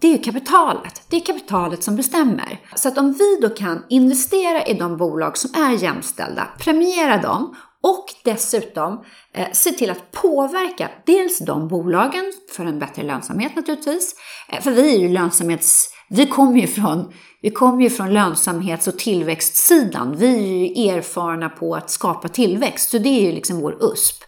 det 0.01 0.15
är 0.15 0.23
kapitalet. 0.23 1.03
Det 1.09 1.17
är 1.17 1.21
kapitalet 1.21 1.83
som 1.83 1.97
bestämmer. 1.97 2.61
Så 2.75 2.89
att 2.89 2.99
om 2.99 3.13
vi 3.13 3.39
då 3.41 3.49
kan 3.49 3.85
investera 3.89 4.67
i 4.67 4.75
de 4.75 4.97
bolag 4.97 5.39
som 5.39 5.63
är 5.63 5.73
jämställda, 5.73 6.49
premiera 6.59 7.19
dem 7.19 7.57
och 7.83 8.05
dessutom 8.25 9.05
eh, 9.35 9.47
se 9.53 9.71
till 9.71 9.91
att 9.91 10.13
påverka 10.13 10.91
dels 11.07 11.39
de 11.39 11.69
bolagen 11.69 12.33
för 12.57 12.65
en 12.65 12.79
bättre 12.79 13.03
lönsamhet 13.03 13.57
naturligtvis. 13.57 14.15
Eh, 14.49 14.61
för 14.61 14.71
vi 14.71 14.95
är 14.95 14.99
ju 14.99 15.09
lönsamhets... 15.09 15.89
Vi 16.09 16.27
kommer 16.27 16.61
ju 16.61 16.67
från, 16.67 17.13
vi 17.43 17.51
kommer 17.51 17.83
ju 17.83 17.91
från 17.91 18.13
lönsamhets 18.13 18.89
och 18.89 18.99
tillväxtsidan. 18.99 20.17
Vi 20.17 20.37
är 20.37 20.87
ju 20.87 20.91
erfarna 20.91 21.49
på 21.49 21.75
att 21.75 21.91
skapa 21.91 22.29
tillväxt, 22.29 22.91
så 22.91 22.99
det 22.99 23.09
är 23.09 23.23
ju 23.23 23.33
liksom 23.33 23.61
vår 23.61 23.79
USP. 23.81 24.25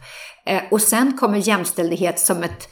Eh, 0.46 0.62
och 0.70 0.82
sen 0.82 1.18
kommer 1.18 1.48
jämställdhet 1.48 2.20
som 2.20 2.42
ett 2.42 2.68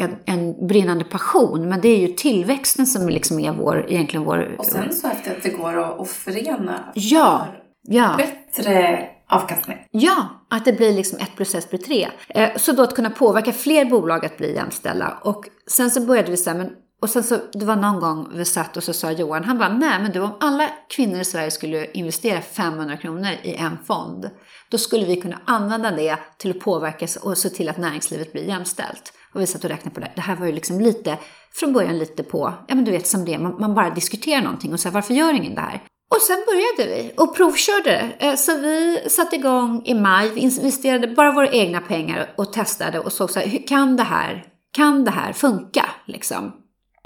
en, 0.00 0.16
en 0.26 0.66
brinnande 0.66 1.04
passion, 1.04 1.68
men 1.68 1.80
det 1.80 1.88
är 1.88 1.98
ju 1.98 2.08
tillväxten 2.08 2.86
som 2.86 3.08
liksom 3.08 3.40
är 3.40 3.52
vår, 3.52 3.86
egentligen 3.88 4.24
vår... 4.24 4.56
Och 4.58 4.66
sen 4.66 4.92
så 4.92 5.08
efter 5.08 5.30
att 5.30 5.42
det 5.42 5.48
går 5.48 5.78
att, 5.78 6.00
att 6.00 6.08
förena 6.08 6.92
Ja, 6.94 7.46
ja. 7.82 8.14
bättre 8.16 9.08
avkastning. 9.28 9.76
Ja, 9.90 10.46
att 10.50 10.64
det 10.64 10.72
blir 10.72 10.92
liksom 10.92 11.18
ett 11.18 11.36
plus 11.36 11.54
ett 11.54 11.70
blir 11.70 11.80
tre. 11.80 12.08
Eh, 12.28 12.56
så 12.56 12.72
då 12.72 12.82
att 12.82 12.94
kunna 12.94 13.10
påverka 13.10 13.52
fler 13.52 13.84
bolag 13.84 14.26
att 14.26 14.36
bli 14.36 14.54
jämställda. 14.54 15.18
Och 15.22 15.44
sen 15.66 15.90
så 15.90 16.00
började 16.00 16.30
vi 16.30 16.44
här, 16.46 16.54
men, 16.54 16.70
och 17.02 17.10
sen 17.10 17.24
så, 17.24 17.38
det 17.52 17.64
var 17.64 17.76
någon 17.76 18.00
gång 18.00 18.28
vi 18.32 18.44
satt 18.44 18.76
och 18.76 18.84
så 18.84 18.92
sa 18.92 19.10
Johan, 19.10 19.44
han 19.44 19.58
bara, 19.58 19.68
nej 19.68 20.02
men 20.02 20.12
du 20.12 20.20
om 20.20 20.36
alla 20.40 20.70
kvinnor 20.88 21.20
i 21.20 21.24
Sverige 21.24 21.50
skulle 21.50 21.90
investera 21.90 22.40
500 22.40 22.96
kronor 22.96 23.30
i 23.42 23.54
en 23.54 23.78
fond, 23.86 24.30
då 24.70 24.78
skulle 24.78 25.06
vi 25.06 25.20
kunna 25.20 25.40
använda 25.44 25.90
det 25.90 26.18
till 26.38 26.50
att 26.50 26.60
påverka 26.60 27.06
och 27.22 27.38
se 27.38 27.50
till 27.50 27.68
att 27.68 27.78
näringslivet 27.78 28.32
blir 28.32 28.44
jämställt. 28.44 29.12
Och 29.34 29.40
vi 29.40 29.46
satt 29.46 29.64
och 29.64 29.70
räknade 29.70 29.94
på 29.94 30.00
det. 30.00 30.12
Det 30.14 30.20
här 30.20 30.36
var 30.36 30.46
ju 30.46 30.52
liksom 30.52 30.80
lite, 30.80 31.18
från 31.52 31.72
början 31.72 31.98
lite 31.98 32.22
på, 32.22 32.54
ja 32.68 32.74
men 32.74 32.84
du 32.84 32.90
vet 32.90 33.06
som 33.06 33.24
det 33.24 33.34
är, 33.34 33.38
man, 33.38 33.56
man 33.60 33.74
bara 33.74 33.90
diskuterar 33.90 34.42
någonting 34.42 34.72
och 34.72 34.80
så 34.80 34.88
här, 34.88 34.94
varför 34.94 35.14
gör 35.14 35.32
ingen 35.34 35.54
det 35.54 35.60
här? 35.60 35.82
Och 36.10 36.22
sen 36.22 36.44
började 36.46 36.94
vi 36.94 37.12
och 37.16 37.36
provkörde. 37.36 38.12
Eh, 38.18 38.34
så 38.34 38.56
vi 38.56 38.98
satte 39.08 39.36
igång 39.36 39.82
i 39.84 39.94
maj, 39.94 40.30
vi 40.34 40.40
investerade 40.40 41.08
bara 41.08 41.32
våra 41.32 41.50
egna 41.50 41.80
pengar 41.80 42.34
och 42.36 42.52
testade 42.52 42.98
och 42.98 43.12
såg 43.12 43.30
så 43.30 43.40
här, 43.40 43.46
hur 43.46 43.66
kan 43.66 43.96
det 43.96 44.02
här, 44.02 44.44
kan 44.72 45.04
det 45.04 45.10
här 45.10 45.32
funka 45.32 45.86
liksom? 46.06 46.52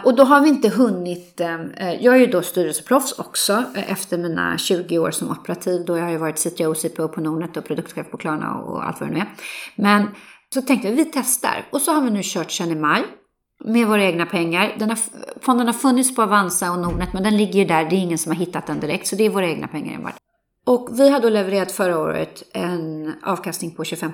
Och 0.04 0.16
då 0.16 0.24
har 0.24 0.40
vi 0.40 0.48
inte 0.48 0.68
hunnit, 0.68 1.40
eh, 1.40 1.60
eh, 1.76 2.04
jag 2.04 2.14
är 2.14 2.18
ju 2.18 2.26
då 2.26 2.42
styrelseproffs 2.42 3.18
också 3.18 3.52
eh, 3.52 3.92
efter 3.92 4.18
mina 4.18 4.58
20 4.58 4.98
år 4.98 5.10
som 5.10 5.30
operativ. 5.30 5.84
Då 5.84 5.96
jag 5.96 6.04
har 6.04 6.10
ju 6.10 6.16
varit 6.16 6.38
CTO 6.38 6.74
CPO 6.74 7.08
på 7.08 7.20
Nordnet 7.20 7.56
och 7.56 7.64
produktchef 7.64 8.10
på 8.10 8.16
Klarna 8.16 8.54
och 8.54 8.86
allt 8.86 9.00
vad 9.00 9.08
det 9.08 9.14
nu 9.14 9.20
är. 9.20 9.30
Men 9.76 10.08
så 10.54 10.62
tänkte 10.62 10.90
vi, 10.90 10.94
vi 10.94 11.04
testar. 11.04 11.66
Och 11.70 11.80
så 11.80 11.92
har 11.92 12.02
vi 12.02 12.10
nu 12.10 12.20
kört 12.22 12.50
sedan 12.50 12.70
i 12.70 12.74
maj 12.74 13.02
med 13.64 13.86
våra 13.86 14.04
egna 14.04 14.26
pengar. 14.26 14.76
Den 14.78 14.88
har, 14.88 14.98
fonden 15.40 15.66
har 15.66 15.74
funnits 15.74 16.14
på 16.14 16.22
Avanza 16.22 16.72
och 16.72 16.78
Nordnet 16.78 17.12
men 17.12 17.22
den 17.22 17.36
ligger 17.36 17.58
ju 17.58 17.64
där, 17.64 17.84
det 17.90 17.96
är 17.96 18.00
ingen 18.00 18.18
som 18.18 18.32
har 18.32 18.36
hittat 18.38 18.66
den 18.66 18.80
direkt. 18.80 19.06
Så 19.06 19.16
det 19.16 19.26
är 19.26 19.30
våra 19.30 19.46
egna 19.46 19.68
pengar 19.68 19.94
enbart. 19.94 20.14
Och 20.66 20.88
vi 20.92 21.08
har 21.08 21.20
då 21.20 21.28
levererat 21.28 21.72
förra 21.72 21.98
året 21.98 22.42
en 22.52 23.14
avkastning 23.22 23.74
på 23.74 23.84
25 23.84 24.12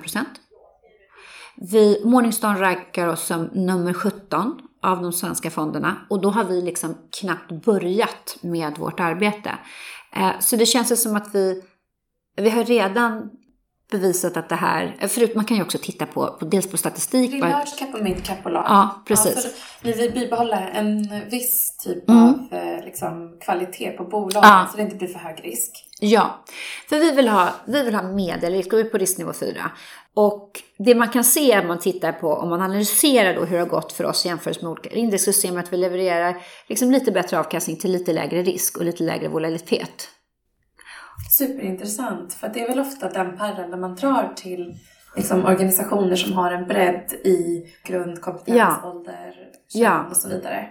Vi, 1.55 2.01
Morningstar 2.05 2.55
rankar 2.55 3.07
oss 3.07 3.25
som 3.25 3.49
nummer 3.53 3.93
17 3.93 4.59
av 4.81 5.01
de 5.01 5.13
svenska 5.13 5.49
fonderna 5.49 5.95
och 6.09 6.21
då 6.21 6.29
har 6.29 6.43
vi 6.43 6.61
liksom 6.61 6.95
knappt 7.19 7.51
börjat 7.51 8.37
med 8.41 8.77
vårt 8.77 8.99
arbete. 8.99 9.51
Eh, 10.15 10.39
så 10.39 10.55
det 10.55 10.65
känns 10.65 11.03
som 11.03 11.15
att 11.15 11.35
vi, 11.35 11.63
vi 12.35 12.49
har 12.49 12.63
redan 12.63 13.29
bevisat 13.91 14.37
att 14.37 14.49
det 14.49 14.55
här, 14.55 15.07
förut 15.07 15.35
man 15.35 15.45
kan 15.45 15.57
ju 15.57 15.63
också 15.63 15.77
titta 15.77 16.05
på, 16.05 16.27
på 16.39 16.45
dels 16.45 16.71
på 16.71 16.77
statistik. 16.77 17.31
Large 17.31 17.65
cap 17.79 17.93
och 17.93 18.01
mid 18.03 18.25
cap 18.25 18.43
bolag. 18.43 18.65
Ja, 18.67 19.03
precis. 19.07 19.35
Ja, 19.35 19.41
så 19.41 19.49
vi 19.81 19.91
vill 19.91 20.11
bibehålla 20.11 20.69
en 20.69 21.09
viss 21.29 21.77
typ 21.77 22.09
Mm. 22.09 22.23
av 22.23 22.47
eh, 22.51 22.85
liksom, 22.85 23.37
kvalitet 23.41 23.91
på 23.91 24.03
bolagen 24.03 24.49
Ja. 24.49 24.67
så 24.71 24.77
det 24.77 24.83
inte 24.83 24.95
blir 24.95 25.07
för 25.07 25.19
hög 25.19 25.39
risk. 25.45 25.85
Ja, 25.99 26.43
för 26.89 26.99
vi 26.99 27.11
vill 27.11 27.27
ha, 27.29 27.49
vi 27.65 27.83
vill 27.83 27.95
ha 27.95 28.03
medelrisk, 28.03 28.73
och 28.73 28.79
vi 28.79 28.83
är 28.83 28.89
på 28.89 28.97
risknivå 28.97 29.33
4. 29.33 29.71
Och 30.13 30.61
det 30.77 30.95
man 30.95 31.09
kan 31.09 31.23
se 31.23 31.59
om 31.59 31.67
man 31.67 31.79
tittar 31.79 32.11
på, 32.11 32.33
om 32.33 32.49
man 32.49 32.61
analyserar 32.61 33.33
då 33.35 33.45
hur 33.45 33.57
det 33.57 33.63
har 33.63 33.69
gått 33.69 33.91
för 33.91 34.03
oss 34.05 34.25
jämfört 34.25 34.61
med 34.61 34.71
olika 34.71 34.89
index, 34.89 35.23
så 35.23 35.33
ser 35.33 35.49
man 35.51 35.57
att 35.57 35.73
vi 35.73 35.77
levererar 35.77 36.37
liksom 36.67 36.91
lite 36.91 37.11
bättre 37.11 37.39
avkastning 37.39 37.77
till 37.77 37.91
lite 37.91 38.13
lägre 38.13 38.41
risk 38.43 38.77
och 38.77 38.85
lite 38.85 39.03
lägre 39.03 39.27
volatilitet. 39.27 40.07
Superintressant, 41.31 42.33
för 42.33 42.49
det 42.49 42.59
är 42.63 42.67
väl 42.67 42.79
ofta 42.79 43.09
den 43.09 43.37
parallellen 43.37 43.79
man 43.79 43.95
drar 43.95 44.33
till 44.35 44.75
liksom, 45.15 45.45
organisationer 45.45 46.15
som 46.15 46.33
har 46.33 46.51
en 46.51 46.67
bredd 46.67 47.13
i 47.13 47.65
grundkompetens, 47.85 48.57
Ja. 48.57 48.91
ålder, 48.91 49.33
kön 49.73 49.81
Ja. 49.81 50.05
och 50.09 50.17
så 50.17 50.29
vidare. 50.29 50.67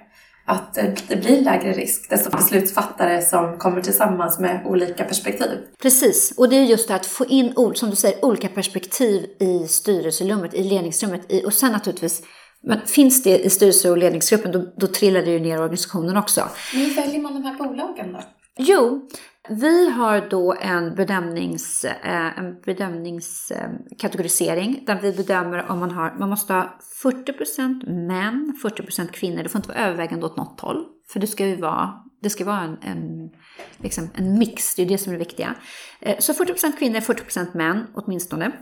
Att 0.46 0.78
eh, 0.78 0.84
det 1.08 1.16
blir 1.16 1.40
lägre 1.40 1.72
risk, 1.72 2.10
desto 2.10 2.30
beslutsfattare 2.36 3.22
som 3.22 3.58
kommer 3.58 3.80
tillsammans 3.80 4.38
med 4.38 4.66
olika 4.66 5.04
perspektiv. 5.04 5.58
Precis, 5.82 6.34
och 6.36 6.48
det 6.48 6.56
är 6.56 6.64
just 6.64 6.88
det 6.88 6.94
att 6.94 7.06
få 7.06 7.26
in 7.26 7.52
ord, 7.56 7.76
som 7.76 7.90
du 7.90 7.96
säger, 7.96 8.24
olika 8.24 8.48
perspektiv 8.48 9.26
i 9.40 9.68
styrelserummet, 9.68 10.54
i 10.54 10.62
ledningsrummet. 10.64 11.32
I, 11.32 11.44
och 11.46 11.52
sen 11.52 11.72
naturligtvis, 11.72 12.22
men 12.62 12.80
finns 12.86 13.22
det 13.22 13.38
i 13.38 13.50
styrelse 13.50 13.90
och 13.90 13.98
ledningsgruppen, 13.98 14.52
då, 14.52 14.72
då 14.76 14.86
trillar 14.86 15.22
det 15.22 15.30
ju 15.30 15.40
ner 15.40 15.54
i 15.56 15.58
organisationen 15.58 16.16
också. 16.16 16.48
Men 16.74 16.82
hur 16.84 16.94
väljer 16.96 17.20
man 17.20 17.34
de 17.34 17.42
här 17.44 17.54
bolagen 17.58 18.12
då? 18.12 18.20
Jo, 18.60 19.08
vi 19.50 19.90
har 19.90 20.28
då 20.30 20.56
en 20.60 20.94
bedömnings, 20.94 21.84
eh, 21.84 22.38
en 22.38 22.60
bedömningskategorisering 22.60 24.82
där 24.86 25.00
vi 25.02 25.12
bedömer 25.12 25.70
om 25.70 25.78
man 25.78 25.90
har, 25.90 26.14
man 26.18 26.28
måste 26.28 26.52
ha 26.52 26.78
40% 27.02 28.06
män, 28.06 28.58
40% 28.62 29.12
kvinnor. 29.12 29.42
Det 29.42 29.48
får 29.48 29.58
inte 29.58 29.68
vara 29.68 29.78
övervägande 29.78 30.26
åt 30.26 30.36
något 30.36 30.60
håll. 30.60 30.84
För 31.08 31.20
det 31.20 31.26
ska 31.26 31.46
ju 31.46 31.56
vara, 31.56 31.94
det 32.22 32.30
ska 32.30 32.44
vara 32.44 32.60
en, 32.60 32.78
en, 32.82 33.30
liksom 33.76 34.10
en 34.14 34.38
mix, 34.38 34.74
det 34.74 34.82
är 34.82 34.86
det 34.86 34.98
som 34.98 35.12
är 35.12 35.14
det 35.14 35.24
viktiga. 35.24 35.54
Eh, 36.00 36.18
så 36.18 36.32
40% 36.32 36.78
kvinnor, 36.78 37.00
40% 37.00 37.56
män 37.56 37.86
åtminstone 37.94 38.52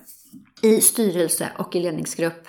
i 0.62 0.80
styrelse 0.80 1.48
och 1.58 1.76
i 1.76 1.80
ledningsgrupp 1.80 2.48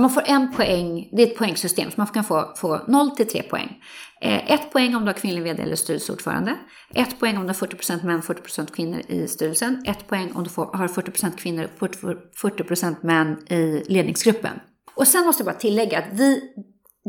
man 0.00 0.10
får 0.10 0.22
en 0.26 0.52
poäng, 0.52 1.08
det 1.12 1.22
är 1.22 1.26
ett 1.26 1.36
poängsystem, 1.36 1.90
så 1.90 1.94
man 1.96 2.06
kan 2.06 2.24
få, 2.24 2.52
få 2.56 2.80
0 2.88 3.10
till 3.10 3.28
3 3.28 3.42
poäng. 3.42 3.82
Eh, 4.20 4.52
ett 4.52 4.72
poäng 4.72 4.94
om 4.94 5.04
du 5.04 5.08
har 5.08 5.18
kvinnlig 5.18 5.42
vd 5.42 5.62
eller 5.62 5.76
styrelseordförande. 5.76 6.56
Ett 6.94 7.20
poäng 7.20 7.36
om 7.36 7.42
du 7.42 7.48
har 7.48 7.54
40% 7.54 8.04
män, 8.04 8.22
40% 8.22 8.72
kvinnor 8.72 9.00
i 9.08 9.28
styrelsen. 9.28 9.82
Ett 9.86 10.08
poäng 10.08 10.32
om 10.34 10.44
du 10.44 10.50
får, 10.50 10.66
har 10.66 10.88
40% 10.88 11.36
kvinnor 11.36 11.68
och 11.78 11.88
40% 11.88 12.96
män 13.00 13.52
i 13.52 13.84
ledningsgruppen. 13.86 14.60
Och 14.94 15.08
sen 15.08 15.26
måste 15.26 15.40
jag 15.40 15.46
bara 15.54 15.60
tillägga 15.60 15.98
att 15.98 16.08
vi, 16.12 16.42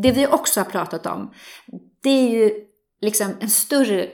det 0.01 0.11
vi 0.11 0.27
också 0.27 0.59
har 0.59 0.65
pratat 0.65 1.05
om, 1.05 1.33
det 2.03 2.09
är 2.09 2.29
ju 2.29 2.51
liksom 3.01 3.33
en 3.39 3.49
större, 3.49 4.09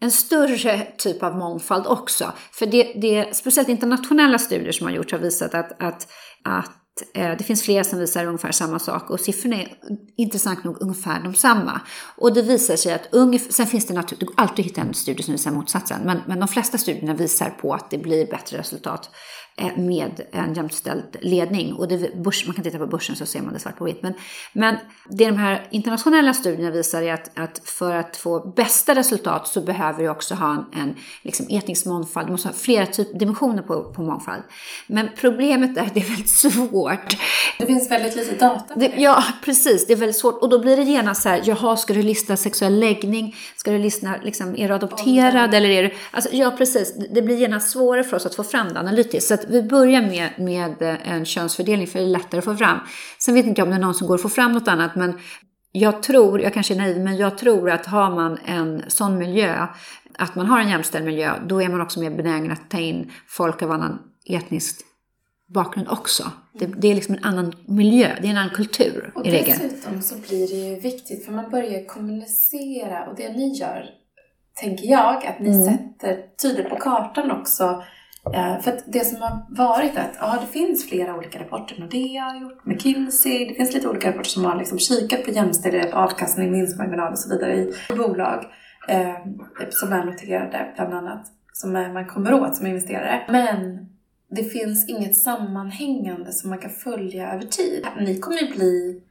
en 0.00 0.10
större 0.10 0.86
typ 0.96 1.22
av 1.22 1.36
mångfald 1.36 1.86
också. 1.86 2.32
För 2.52 2.66
det, 2.66 2.82
det 2.82 3.36
speciellt 3.36 3.68
internationella 3.68 4.38
studier 4.38 4.72
som 4.72 4.86
har 4.86 4.94
gjorts 4.94 5.12
har 5.12 5.18
visat 5.18 5.54
att, 5.54 5.82
att, 5.82 6.08
att 6.44 6.80
Eh, 7.14 7.36
det 7.38 7.44
finns 7.44 7.62
flera 7.62 7.84
som 7.84 7.98
visar 7.98 8.26
ungefär 8.26 8.52
samma 8.52 8.78
sak 8.78 9.10
och 9.10 9.20
siffrorna 9.20 9.56
är 9.56 9.68
intressant 10.16 10.64
nog 10.64 10.76
ungefär 10.80 11.20
de 11.20 11.34
samma. 11.34 11.80
Och 12.16 12.34
det 12.34 12.42
visar 12.42 12.76
sig 12.76 12.92
att 12.94 13.08
ungefär, 13.12 13.52
sen 13.52 13.66
finns 13.66 13.86
det 13.86 13.94
naturligtvis, 13.94 14.18
det 14.18 14.26
går 14.26 14.42
alltid 14.42 14.62
att 14.64 14.70
hitta 14.70 14.80
en 14.80 14.94
studie 14.94 15.22
som 15.22 15.32
visar 15.32 15.50
motsatsen, 15.50 16.00
men, 16.04 16.18
men 16.26 16.40
de 16.40 16.48
flesta 16.48 16.78
studierna 16.78 17.14
visar 17.14 17.50
på 17.50 17.74
att 17.74 17.90
det 17.90 17.98
blir 17.98 18.26
bättre 18.26 18.58
resultat 18.58 19.10
eh, 19.56 19.76
med 19.76 20.20
en 20.32 20.54
jämställd 20.54 21.16
ledning. 21.20 21.72
Och 21.72 21.88
det, 21.88 22.16
börs, 22.24 22.46
man 22.46 22.54
kan 22.54 22.64
titta 22.64 22.78
på 22.78 22.86
börsen 22.86 23.16
så 23.16 23.26
ser 23.26 23.42
man 23.42 23.52
det 23.52 23.58
svart 23.60 23.78
på 23.78 23.84
vitt. 23.84 24.02
Men, 24.02 24.14
men 24.52 24.76
det 25.08 25.26
de 25.26 25.36
här 25.36 25.68
internationella 25.70 26.34
studierna 26.34 26.70
visar 26.70 27.02
är 27.02 27.14
att, 27.14 27.38
att 27.38 27.60
för 27.64 27.94
att 27.94 28.16
få 28.16 28.52
bästa 28.56 28.94
resultat 28.94 29.48
så 29.48 29.60
behöver 29.60 29.98
vi 29.98 30.08
också 30.08 30.34
ha 30.34 30.52
en, 30.52 30.80
en 30.80 30.94
liksom 31.22 31.46
etnisk 31.50 31.86
mångfald. 31.86 32.26
Du 32.26 32.30
måste 32.30 32.48
ha 32.48 32.54
flera 32.54 32.86
typ, 32.86 33.18
dimensioner 33.18 33.62
på, 33.62 33.92
på 33.92 34.02
mångfald. 34.02 34.42
Men 34.86 35.08
problemet 35.16 35.76
är 35.76 35.82
att 35.82 35.94
det 35.94 36.00
är 36.00 36.08
väldigt 36.08 36.30
svårt. 36.52 36.89
Det 37.58 37.66
finns 37.66 37.90
väldigt 37.90 38.16
lite 38.16 38.34
data. 38.34 38.74
Det, 38.76 38.92
ja, 38.96 39.24
precis. 39.44 39.86
Det 39.86 39.92
är 39.92 39.96
väldigt 39.96 40.16
svårt. 40.16 40.42
Och 40.42 40.48
då 40.48 40.58
blir 40.58 40.76
det 40.76 40.82
genast 40.82 41.22
så 41.22 41.28
här, 41.28 41.42
jaha, 41.44 41.76
ska 41.76 41.94
du 41.94 42.02
lista 42.02 42.36
sexuell 42.36 42.80
läggning? 42.80 43.36
Ska 43.56 43.70
du 43.70 43.78
lista, 43.78 44.14
liksom, 44.22 44.56
är 44.56 44.68
du 44.68 44.74
adopterad? 44.74 45.54
Eller 45.54 45.68
är 45.68 45.82
du... 45.82 45.90
Alltså, 46.10 46.30
ja, 46.32 46.50
precis. 46.58 46.94
Det 47.10 47.22
blir 47.22 47.36
genast 47.36 47.70
svårare 47.70 48.04
för 48.04 48.16
oss 48.16 48.26
att 48.26 48.34
få 48.34 48.44
fram 48.44 48.72
det 48.72 48.80
analytiskt. 48.80 49.28
Så 49.28 49.34
att 49.34 49.44
vi 49.48 49.62
börjar 49.62 50.02
med, 50.02 50.30
med 50.38 50.98
en 51.04 51.24
könsfördelning 51.24 51.86
för 51.86 51.98
det 51.98 52.04
är 52.04 52.08
lättare 52.08 52.38
att 52.38 52.44
få 52.44 52.56
fram. 52.56 52.78
Sen 53.18 53.34
vet 53.34 53.46
inte 53.46 53.60
jag 53.60 53.66
om 53.66 53.70
det 53.70 53.76
är 53.76 53.80
någon 53.80 53.94
som 53.94 54.06
går 54.06 54.14
att 54.14 54.22
få 54.22 54.28
fram 54.28 54.52
något 54.52 54.68
annat, 54.68 54.96
men 54.96 55.18
jag 55.72 56.02
tror, 56.02 56.40
jag 56.40 56.54
kanske 56.54 56.74
är 56.74 56.78
naiv, 56.78 57.00
men 57.00 57.16
jag 57.16 57.38
tror 57.38 57.70
att 57.70 57.86
har 57.86 58.10
man 58.10 58.38
en 58.44 58.82
sån 58.88 59.18
miljö, 59.18 59.66
att 60.18 60.34
man 60.34 60.46
har 60.46 60.60
en 60.60 60.68
jämställd 60.68 61.04
miljö, 61.04 61.32
då 61.46 61.62
är 61.62 61.68
man 61.68 61.80
också 61.80 62.00
mer 62.00 62.10
benägen 62.10 62.50
att 62.50 62.70
ta 62.70 62.78
in 62.78 63.12
folk 63.28 63.62
av 63.62 63.70
annan 63.70 63.98
etnisk 64.26 64.80
bakgrund 65.54 65.88
också. 65.88 66.32
Det, 66.52 66.66
det, 66.66 66.88
är 66.88 66.94
liksom 66.94 67.14
en 67.14 67.24
annan 67.24 67.52
miljö, 67.66 68.08
det 68.20 68.26
är 68.26 68.30
en 68.30 68.36
annan 68.36 68.54
kultur 68.54 69.12
och 69.14 69.26
i 69.26 69.30
regel. 69.30 69.54
Och 69.56 69.62
dessutom 69.62 70.02
så 70.02 70.14
blir 70.16 70.48
det 70.48 70.68
ju 70.68 70.80
viktigt, 70.80 71.24
för 71.24 71.32
man 71.32 71.50
börjar 71.50 71.86
kommunicera 71.86 73.06
och 73.06 73.16
det 73.16 73.32
ni 73.32 73.58
gör, 73.58 73.84
tänker 74.60 74.86
jag, 74.86 75.26
att 75.26 75.40
ni 75.40 75.48
mm. 75.48 75.64
sätter 75.64 76.16
tydligt 76.42 76.70
på 76.70 76.76
kartan 76.76 77.30
också 77.30 77.82
Eh, 78.34 78.60
för 78.60 78.70
att 78.70 78.84
det 78.86 79.04
som 79.04 79.22
har 79.22 79.46
varit 79.48 79.98
att 79.98 80.16
ja, 80.20 80.38
det 80.40 80.46
finns 80.46 80.88
flera 80.88 81.16
olika 81.16 81.40
rapporter. 81.40 81.80
Nordea 81.80 82.22
har 82.22 82.40
gjort, 82.40 82.64
McKinsey, 82.64 83.48
det 83.48 83.54
finns 83.54 83.74
lite 83.74 83.88
olika 83.88 84.08
rapporter 84.08 84.30
som 84.30 84.44
har 84.44 84.56
liksom 84.56 84.78
kikat 84.78 85.24
på 85.24 85.30
jämställdhet, 85.30 85.92
avkastning, 85.92 86.52
vinstmarginal 86.52 87.12
och 87.12 87.18
så 87.18 87.28
vidare 87.28 87.54
i 87.54 87.74
bolag 87.96 88.44
eh, 88.88 89.14
som 89.70 89.92
är 89.92 90.04
noterade 90.04 90.72
bland 90.76 90.94
annat. 90.94 91.26
Som 91.52 91.72
man 91.72 92.06
kommer 92.06 92.34
åt 92.34 92.56
som 92.56 92.66
investerare. 92.66 93.22
Men 93.28 93.86
det 94.30 94.44
finns 94.44 94.88
inget 94.88 95.16
sammanhängande 95.16 96.32
som 96.32 96.50
man 96.50 96.58
kan 96.58 96.70
följa 96.70 97.32
över 97.32 97.44
tid. 97.44 97.86
Ni 98.00 98.18
kommer 98.18 98.38
ju 98.38 98.54
bli 98.54 99.02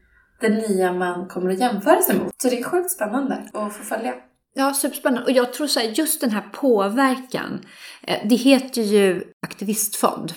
den 0.42 0.54
nya 0.54 0.94
man 0.94 1.28
kommer 1.28 1.52
att 1.52 1.60
jämföra 1.60 2.02
sig 2.02 2.20
mot. 2.20 2.42
Så 2.42 2.50
det 2.50 2.60
är 2.60 2.64
sjukt 2.64 2.92
spännande 2.92 3.50
att 3.54 3.74
få 3.74 3.84
följa. 3.84 4.14
Ja, 4.54 4.74
superspännande. 4.74 5.26
Och 5.26 5.32
jag 5.32 5.54
tror 5.54 5.68
så 5.68 5.80
här, 5.80 5.88
just 5.88 6.22
den 6.22 6.32
här 6.32 6.50
påverkan, 6.54 7.66
eh, 8.02 8.28
det 8.30 8.36
heter 8.36 8.82
ju 8.82 9.24
aktivistfond. 9.42 10.34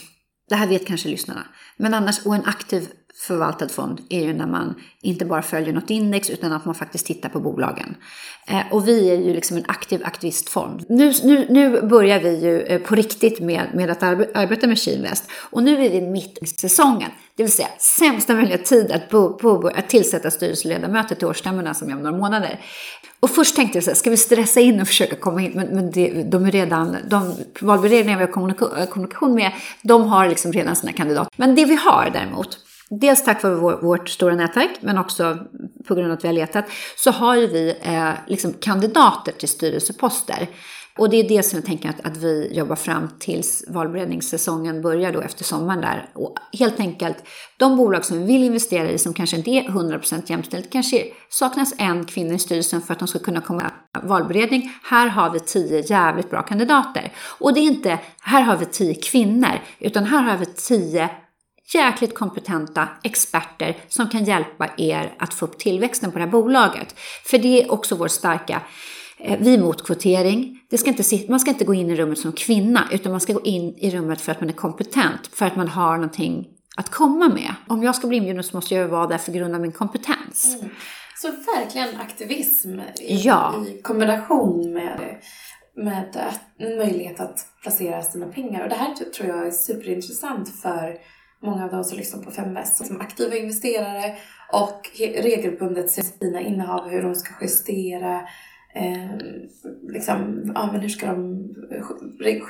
Det 0.48 0.54
här 0.54 0.68
vet 0.68 0.86
kanske 0.86 1.08
lyssnarna. 1.08 1.46
Men 1.76 1.94
annars, 1.94 2.26
och 2.26 2.34
en 2.34 2.44
aktiv 2.44 2.88
förvaltad 3.14 3.68
fond 3.68 4.00
är 4.08 4.24
ju 4.24 4.32
när 4.32 4.46
man 4.46 4.74
inte 5.02 5.24
bara 5.24 5.42
följer 5.42 5.72
något 5.72 5.90
index 5.90 6.30
utan 6.30 6.52
att 6.52 6.64
man 6.64 6.74
faktiskt 6.74 7.06
tittar 7.06 7.28
på 7.28 7.40
bolagen. 7.40 7.96
Eh, 8.46 8.62
och 8.70 8.88
vi 8.88 9.10
är 9.10 9.14
ju 9.14 9.34
liksom 9.34 9.56
en 9.56 9.64
aktiv 9.68 10.00
aktivistfond. 10.04 10.84
Nu, 10.88 11.12
nu, 11.24 11.46
nu 11.50 11.80
börjar 11.82 12.20
vi 12.20 12.40
ju 12.40 12.60
eh, 12.60 12.80
på 12.80 12.94
riktigt 12.94 13.40
med, 13.40 13.66
med 13.74 13.90
att 13.90 14.02
arbeta 14.02 14.66
med 14.66 14.78
Kinvest 14.78 15.24
och 15.50 15.62
nu 15.62 15.84
är 15.84 15.90
vi 15.90 16.00
mitt 16.00 16.38
i 16.42 16.46
säsongen. 16.46 17.10
Det 17.36 17.42
vill 17.42 17.52
säga 17.52 17.68
sämsta 17.78 18.34
möjliga 18.34 18.58
tid 18.58 18.92
att, 18.92 19.10
bo, 19.10 19.36
bo, 19.36 19.66
att 19.66 19.88
tillsätta 19.88 20.30
styrelseledamöter 20.30 21.14
till 21.14 21.26
årsstämmorna 21.26 21.74
som 21.74 21.88
är 21.88 21.96
om 21.96 22.02
några 22.02 22.16
månader. 22.16 22.60
Och 23.20 23.30
först 23.30 23.56
tänkte 23.56 23.76
jag 23.76 23.84
så 23.84 23.90
här, 23.90 23.96
ska 23.96 24.10
vi 24.10 24.16
stressa 24.16 24.60
in 24.60 24.80
och 24.80 24.88
försöka 24.88 25.16
komma 25.16 25.42
in? 25.42 25.52
Men, 25.54 25.66
men 25.66 25.90
det, 25.90 26.22
de 26.22 26.44
är 26.44 26.50
redan, 26.50 26.96
de 27.08 27.34
valberedningar 27.60 28.18
vi 28.18 28.24
har 28.24 28.86
kommunikation 28.86 29.34
med, 29.34 29.52
de 29.82 30.02
har 30.02 30.28
liksom 30.28 30.52
redan 30.52 30.76
sina 30.76 30.92
kandidater. 30.92 31.30
Men 31.36 31.54
det 31.54 31.64
vi 31.64 31.74
har 31.74 32.10
däremot, 32.12 32.58
dels 33.00 33.24
tack 33.24 33.42
vare 33.42 33.54
vår, 33.54 33.76
vårt 33.82 34.08
stora 34.08 34.34
nätverk, 34.34 34.70
men 34.80 34.98
också 34.98 35.38
på 35.88 35.94
grund 35.94 36.06
av 36.06 36.12
att 36.12 36.24
vi 36.24 36.28
har 36.28 36.34
letat, 36.34 36.64
så 36.96 37.10
har 37.10 37.36
ju 37.36 37.46
vi 37.46 37.74
eh, 37.82 38.10
liksom 38.26 38.52
kandidater 38.52 39.32
till 39.32 39.48
styrelseposter. 39.48 40.48
Och 40.98 41.10
det 41.10 41.16
är 41.16 41.28
det 41.28 41.42
som 41.42 41.56
jag 41.56 41.66
tänker 41.66 41.88
att, 41.88 42.00
att 42.06 42.16
vi 42.16 42.52
jobbar 42.52 42.76
fram 42.76 43.08
tills 43.18 43.64
valberedningssäsongen 43.68 44.82
börjar 44.82 45.12
då 45.12 45.20
efter 45.20 45.44
sommaren 45.44 45.80
där. 45.80 46.10
Och 46.14 46.36
helt 46.58 46.80
enkelt, 46.80 47.16
de 47.56 47.76
bolag 47.76 48.04
som 48.04 48.18
vi 48.18 48.24
vill 48.24 48.44
investera 48.44 48.90
i 48.90 48.98
som 48.98 49.14
kanske 49.14 49.36
inte 49.36 49.50
är 49.50 49.62
100% 49.62 50.22
jämställt, 50.26 50.72
kanske 50.72 51.04
saknas 51.28 51.74
en 51.78 52.04
kvinna 52.04 52.34
i 52.34 52.38
styrelsen 52.38 52.82
för 52.82 52.92
att 52.92 52.98
de 52.98 53.08
ska 53.08 53.18
kunna 53.18 53.40
komma 53.40 53.70
valberedning. 54.02 54.72
Här 54.84 55.08
har 55.08 55.30
vi 55.30 55.40
tio 55.40 55.80
jävligt 55.80 56.30
bra 56.30 56.42
kandidater. 56.42 57.12
Och 57.38 57.54
det 57.54 57.60
är 57.60 57.64
inte, 57.64 57.98
här 58.20 58.42
har 58.42 58.56
vi 58.56 58.64
tio 58.64 58.94
kvinnor, 58.94 59.60
utan 59.78 60.04
här 60.04 60.22
har 60.22 60.36
vi 60.36 60.46
tio 60.46 61.10
jäkligt 61.74 62.14
kompetenta 62.14 62.88
experter 63.02 63.76
som 63.88 64.08
kan 64.08 64.24
hjälpa 64.24 64.70
er 64.76 65.14
att 65.18 65.34
få 65.34 65.44
upp 65.44 65.58
tillväxten 65.58 66.12
på 66.12 66.18
det 66.18 66.24
här 66.24 66.30
bolaget. 66.30 66.94
För 67.24 67.38
det 67.38 67.62
är 67.62 67.72
också 67.72 67.96
vår 67.96 68.08
starka 68.08 68.62
Eh, 69.24 69.38
vi 69.40 69.54
är 69.54 69.58
emot 69.58 69.86
kvotering. 69.86 70.60
Det 70.70 70.78
ska 70.78 70.90
inte, 70.90 71.30
man 71.30 71.40
ska 71.40 71.50
inte 71.50 71.64
gå 71.64 71.74
in 71.74 71.90
i 71.90 71.96
rummet 71.96 72.18
som 72.18 72.32
kvinna, 72.32 72.88
utan 72.92 73.12
man 73.12 73.20
ska 73.20 73.32
gå 73.32 73.40
in 73.40 73.74
i 73.78 73.90
rummet 73.90 74.20
för 74.20 74.32
att 74.32 74.40
man 74.40 74.48
är 74.48 74.54
kompetent, 74.54 75.26
för 75.32 75.46
att 75.46 75.56
man 75.56 75.68
har 75.68 75.94
någonting 75.96 76.48
att 76.76 76.90
komma 76.90 77.28
med. 77.28 77.54
Om 77.68 77.82
jag 77.82 77.94
ska 77.94 78.06
bli 78.06 78.16
inbjuden 78.16 78.42
så 78.42 78.56
måste 78.56 78.74
jag 78.74 78.88
vara 78.88 79.06
där 79.06 79.18
för 79.18 79.32
grund 79.32 79.54
av 79.54 79.60
min 79.60 79.72
kompetens. 79.72 80.56
Mm. 80.60 80.74
Så 81.16 81.28
verkligen 81.30 82.00
aktivism 82.00 82.80
i, 83.00 83.16
ja. 83.16 83.64
i 83.68 83.82
kombination 83.82 84.72
med, 84.72 85.18
med 85.76 86.32
möjlighet 86.58 87.20
att 87.20 87.46
placera 87.62 88.02
sina 88.02 88.26
pengar. 88.26 88.62
Och 88.62 88.68
det 88.68 88.74
här 88.74 88.94
tror 88.94 89.28
jag 89.28 89.46
är 89.46 89.50
superintressant 89.50 90.60
för 90.62 90.98
många 91.42 91.64
av 91.64 91.70
dem 91.70 91.84
som 91.84 91.98
lyssnar 91.98 92.22
på 92.22 92.30
5S 92.30 92.84
som 92.84 93.00
aktiva 93.00 93.36
investerare 93.36 94.16
och 94.52 94.90
regelbundet 94.98 95.90
ser 95.90 96.02
sina 96.02 96.40
innehav, 96.40 96.88
hur 96.88 97.02
de 97.02 97.14
ska 97.14 97.34
justera 97.40 98.16
eh, 98.74 99.16
liksom, 99.88 100.42
ja, 100.54 100.68
men 100.72 100.80
hur 100.80 100.88
ska 100.88 101.06
de 101.06 101.48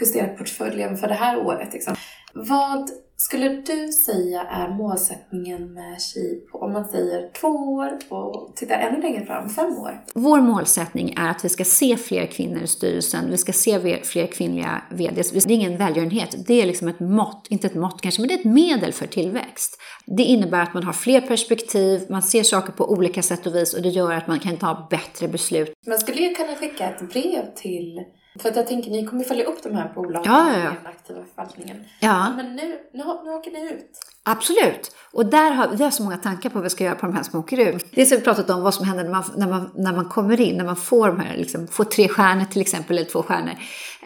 justera 0.00 0.28
portföljen 0.28 0.96
för 0.96 1.08
det 1.08 1.14
här 1.14 1.46
året? 1.46 1.72
Liksom. 1.72 1.96
Vad 2.34 2.90
skulle 3.16 3.48
du 3.48 3.92
säga 3.92 4.42
är 4.42 4.68
målsättningen 4.68 5.74
med 5.74 5.96
Sheep 6.00 6.42
om 6.52 6.72
man 6.72 6.88
säger 6.88 7.30
två 7.40 7.48
år 7.48 7.98
och 8.08 8.56
tittar 8.56 8.78
ännu 8.78 9.02
längre 9.02 9.26
fram, 9.26 9.48
fem 9.48 9.78
år? 9.78 10.04
Vår 10.14 10.40
målsättning 10.40 11.14
är 11.16 11.30
att 11.30 11.44
vi 11.44 11.48
ska 11.48 11.64
se 11.64 11.96
fler 11.96 12.26
kvinnor 12.26 12.62
i 12.62 12.66
styrelsen, 12.66 13.30
vi 13.30 13.36
ska 13.36 13.52
se 13.52 14.00
fler 14.02 14.26
kvinnliga 14.26 14.82
VDs. 14.90 15.30
Det 15.30 15.38
är 15.38 15.50
ingen 15.50 15.76
välgörenhet, 15.76 16.46
det 16.46 16.62
är 16.62 16.66
liksom 16.66 16.88
ett 16.88 17.00
mått, 17.00 17.46
inte 17.50 17.66
ett 17.66 17.74
mått 17.74 18.00
kanske, 18.00 18.20
men 18.20 18.28
det 18.28 18.34
är 18.34 18.38
ett 18.38 18.44
medel 18.44 18.92
för 18.92 19.06
tillväxt. 19.06 19.80
Det 20.06 20.22
innebär 20.22 20.62
att 20.62 20.74
man 20.74 20.82
har 20.82 20.92
fler 20.92 21.20
perspektiv, 21.20 22.06
man 22.10 22.22
ser 22.22 22.42
saker 22.42 22.72
på 22.72 22.90
olika 22.92 23.22
sätt 23.22 23.46
och 23.46 23.54
vis 23.54 23.74
och 23.74 23.82
det 23.82 23.88
gör 23.88 24.12
att 24.12 24.26
man 24.26 24.40
kan 24.40 24.56
ta 24.56 24.86
bättre 24.90 25.28
beslut. 25.28 25.72
Man 25.86 25.98
skulle 25.98 26.22
ju 26.22 26.34
kunna 26.34 26.54
skicka 26.54 26.88
ett 26.88 27.12
brev 27.12 27.54
till 27.54 28.04
för 28.38 28.48
att 28.48 28.56
jag 28.56 28.66
tänker, 28.66 28.90
ni 28.90 29.06
kommer 29.06 29.24
följa 29.24 29.44
upp 29.44 29.62
de 29.62 29.74
här 29.74 29.92
bolagen 29.94 30.32
ja, 30.32 30.52
ja, 30.52 30.58
ja. 30.58 30.72
i 30.72 30.74
den 30.74 30.86
aktiva 30.86 31.20
förvaltningen. 31.34 31.84
Ja. 32.00 32.32
Men 32.36 32.56
nu, 32.56 32.78
nu, 32.92 33.04
nu 33.24 33.30
åker 33.30 33.50
ni 33.50 33.72
ut. 33.72 33.98
Absolut. 34.24 34.96
Och 35.12 35.26
där 35.26 35.50
har 35.50 35.68
vi 35.68 35.84
har 35.84 35.90
så 35.90 36.02
många 36.02 36.16
tankar 36.16 36.50
på 36.50 36.54
vad 36.54 36.62
vi 36.62 36.70
ska 36.70 36.84
göra 36.84 36.94
på 36.94 37.06
de 37.06 37.16
här 37.16 37.22
som 37.22 37.40
åker 37.40 37.60
ut. 37.68 37.86
Dels 37.94 38.10
har 38.10 38.18
vi 38.18 38.24
pratat 38.24 38.50
om 38.50 38.62
vad 38.62 38.74
som 38.74 38.86
händer 38.86 39.04
när 39.04 39.10
man, 39.10 39.24
när 39.36 39.48
man, 39.48 39.70
när 39.74 39.92
man 39.92 40.08
kommer 40.08 40.40
in, 40.40 40.56
när 40.56 40.64
man 40.64 40.76
får 40.76 41.08
de 41.08 41.20
här, 41.20 41.36
liksom, 41.36 41.66
får 41.66 41.84
tre 41.84 42.08
stjärnor 42.08 42.44
till 42.44 42.60
exempel, 42.60 42.98
eller 42.98 43.10
två 43.10 43.22
stjärnor. 43.22 43.54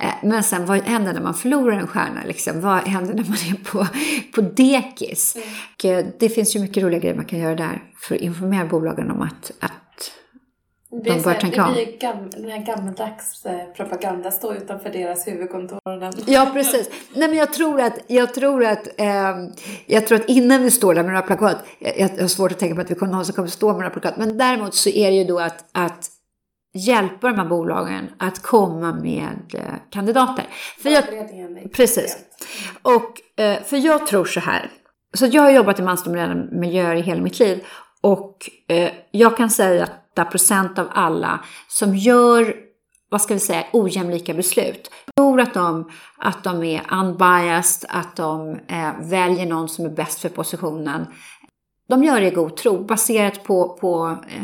Eh, 0.01 0.15
men 0.23 0.45
sen 0.45 0.67
vad 0.67 0.79
händer 0.79 1.13
när 1.13 1.21
man 1.21 1.35
förlorar 1.35 1.77
en 1.77 1.87
stjärna? 1.87 2.21
Liksom? 2.27 2.61
Vad 2.61 2.79
händer 2.79 3.15
när 3.15 3.25
man 3.25 3.33
är 3.33 3.65
på, 3.65 3.87
på 4.35 4.41
dekis? 4.41 5.37
Mm. 5.85 5.99
Eh, 5.99 6.13
det 6.19 6.29
finns 6.29 6.57
ju 6.57 6.61
mycket 6.61 6.83
roliga 6.83 7.01
grejer 7.01 7.17
man 7.17 7.25
kan 7.25 7.39
göra 7.39 7.55
där 7.55 7.83
för 8.01 8.15
att 8.15 8.21
informera 8.21 8.67
bolagen 8.67 9.11
om 9.11 9.23
att, 9.23 9.51
att 9.61 9.73
Det, 11.05 11.11
är 11.11 11.15
de 11.15 11.23
bör 11.23 11.31
här, 11.31 11.41
tänka 11.41 11.67
det 11.67 11.73
blir 11.73 11.99
gam, 11.99 12.31
den 12.31 12.51
här 12.51 12.67
gammaldags 12.67 13.47
eh, 13.47 13.65
propaganda, 13.77 14.31
stå 14.31 14.55
utanför 14.55 14.91
deras 14.91 15.27
huvudkontor. 15.27 15.81
Ja, 16.27 16.51
precis. 16.53 16.91
Nej, 17.15 17.29
men 17.29 17.39
jag 17.39 17.53
tror 17.53 17.81
att, 17.81 17.99
jag 18.07 18.35
tror 18.35 18.65
att, 18.65 18.89
ehm, 18.97 19.53
jag 19.87 20.07
tror 20.07 20.21
att 20.21 20.29
innan 20.29 20.63
vi 20.63 20.71
står 20.71 20.95
där 20.95 21.03
med 21.03 21.13
några 21.13 21.27
plakat, 21.27 21.57
jag, 21.79 21.99
jag 21.99 22.21
har 22.21 22.29
svårt 22.29 22.53
att 22.53 22.59
tänka 22.59 22.75
på 22.75 22.81
att 22.81 22.91
vi 22.91 22.95
kommer 22.95 23.13
någon 23.13 23.25
som 23.25 23.35
kommer 23.35 23.49
stå 23.49 23.67
med 23.67 23.77
några 23.77 23.91
plakat, 23.91 24.17
men 24.17 24.39
däremot 24.39 24.75
så 24.75 24.89
är 24.89 25.11
det 25.11 25.17
ju 25.17 25.25
då 25.25 25.39
att, 25.39 25.65
att 25.73 26.11
hjälpa 26.75 27.29
de 27.29 27.39
här 27.39 27.49
bolagen 27.49 28.09
att 28.19 28.43
komma 28.43 28.93
med 28.93 29.55
eh, 29.55 29.61
kandidater. 29.91 30.45
För 30.83 30.91
jag, 30.91 31.05
Precis. 31.73 32.17
och, 32.83 33.41
eh, 33.43 33.63
för 33.63 33.77
jag 33.77 34.07
tror 34.07 34.25
så 34.25 34.41
här, 34.41 34.71
så 35.15 35.27
jag 35.27 35.43
har 35.43 35.51
jobbat 35.51 35.79
i 35.79 35.83
mansdominerade 35.83 36.49
miljöer 36.53 36.95
i 36.95 37.01
hela 37.01 37.23
mitt 37.23 37.39
liv 37.39 37.65
och 38.01 38.51
eh, 38.69 38.91
jag 39.11 39.37
kan 39.37 39.51
säga 39.51 39.89
procent 40.25 40.79
av 40.79 40.87
alla 40.91 41.41
som 41.69 41.97
gör, 41.97 42.55
vad 43.11 43.23
ska 43.23 43.35
vi 43.35 43.41
säga, 43.41 43.65
ojämlika 43.73 44.35
beslut, 44.35 44.91
tror 45.17 45.41
att 45.41 45.55
de, 45.55 45.91
att 46.19 46.45
de 46.45 46.63
är 46.63 46.83
unbiased, 46.93 47.91
att 47.93 48.17
de 48.17 48.51
eh, 48.69 48.93
väljer 49.01 49.47
någon 49.47 49.69
som 49.69 49.85
är 49.85 49.91
bäst 49.91 50.21
för 50.21 50.29
positionen. 50.29 51.07
De 51.89 52.05
gör 52.05 52.21
det 52.21 52.27
i 52.27 52.31
god 52.35 52.57
tro, 52.57 52.85
baserat 52.85 53.45
på, 53.45 53.79
på 53.81 54.17
eh, 54.29 54.43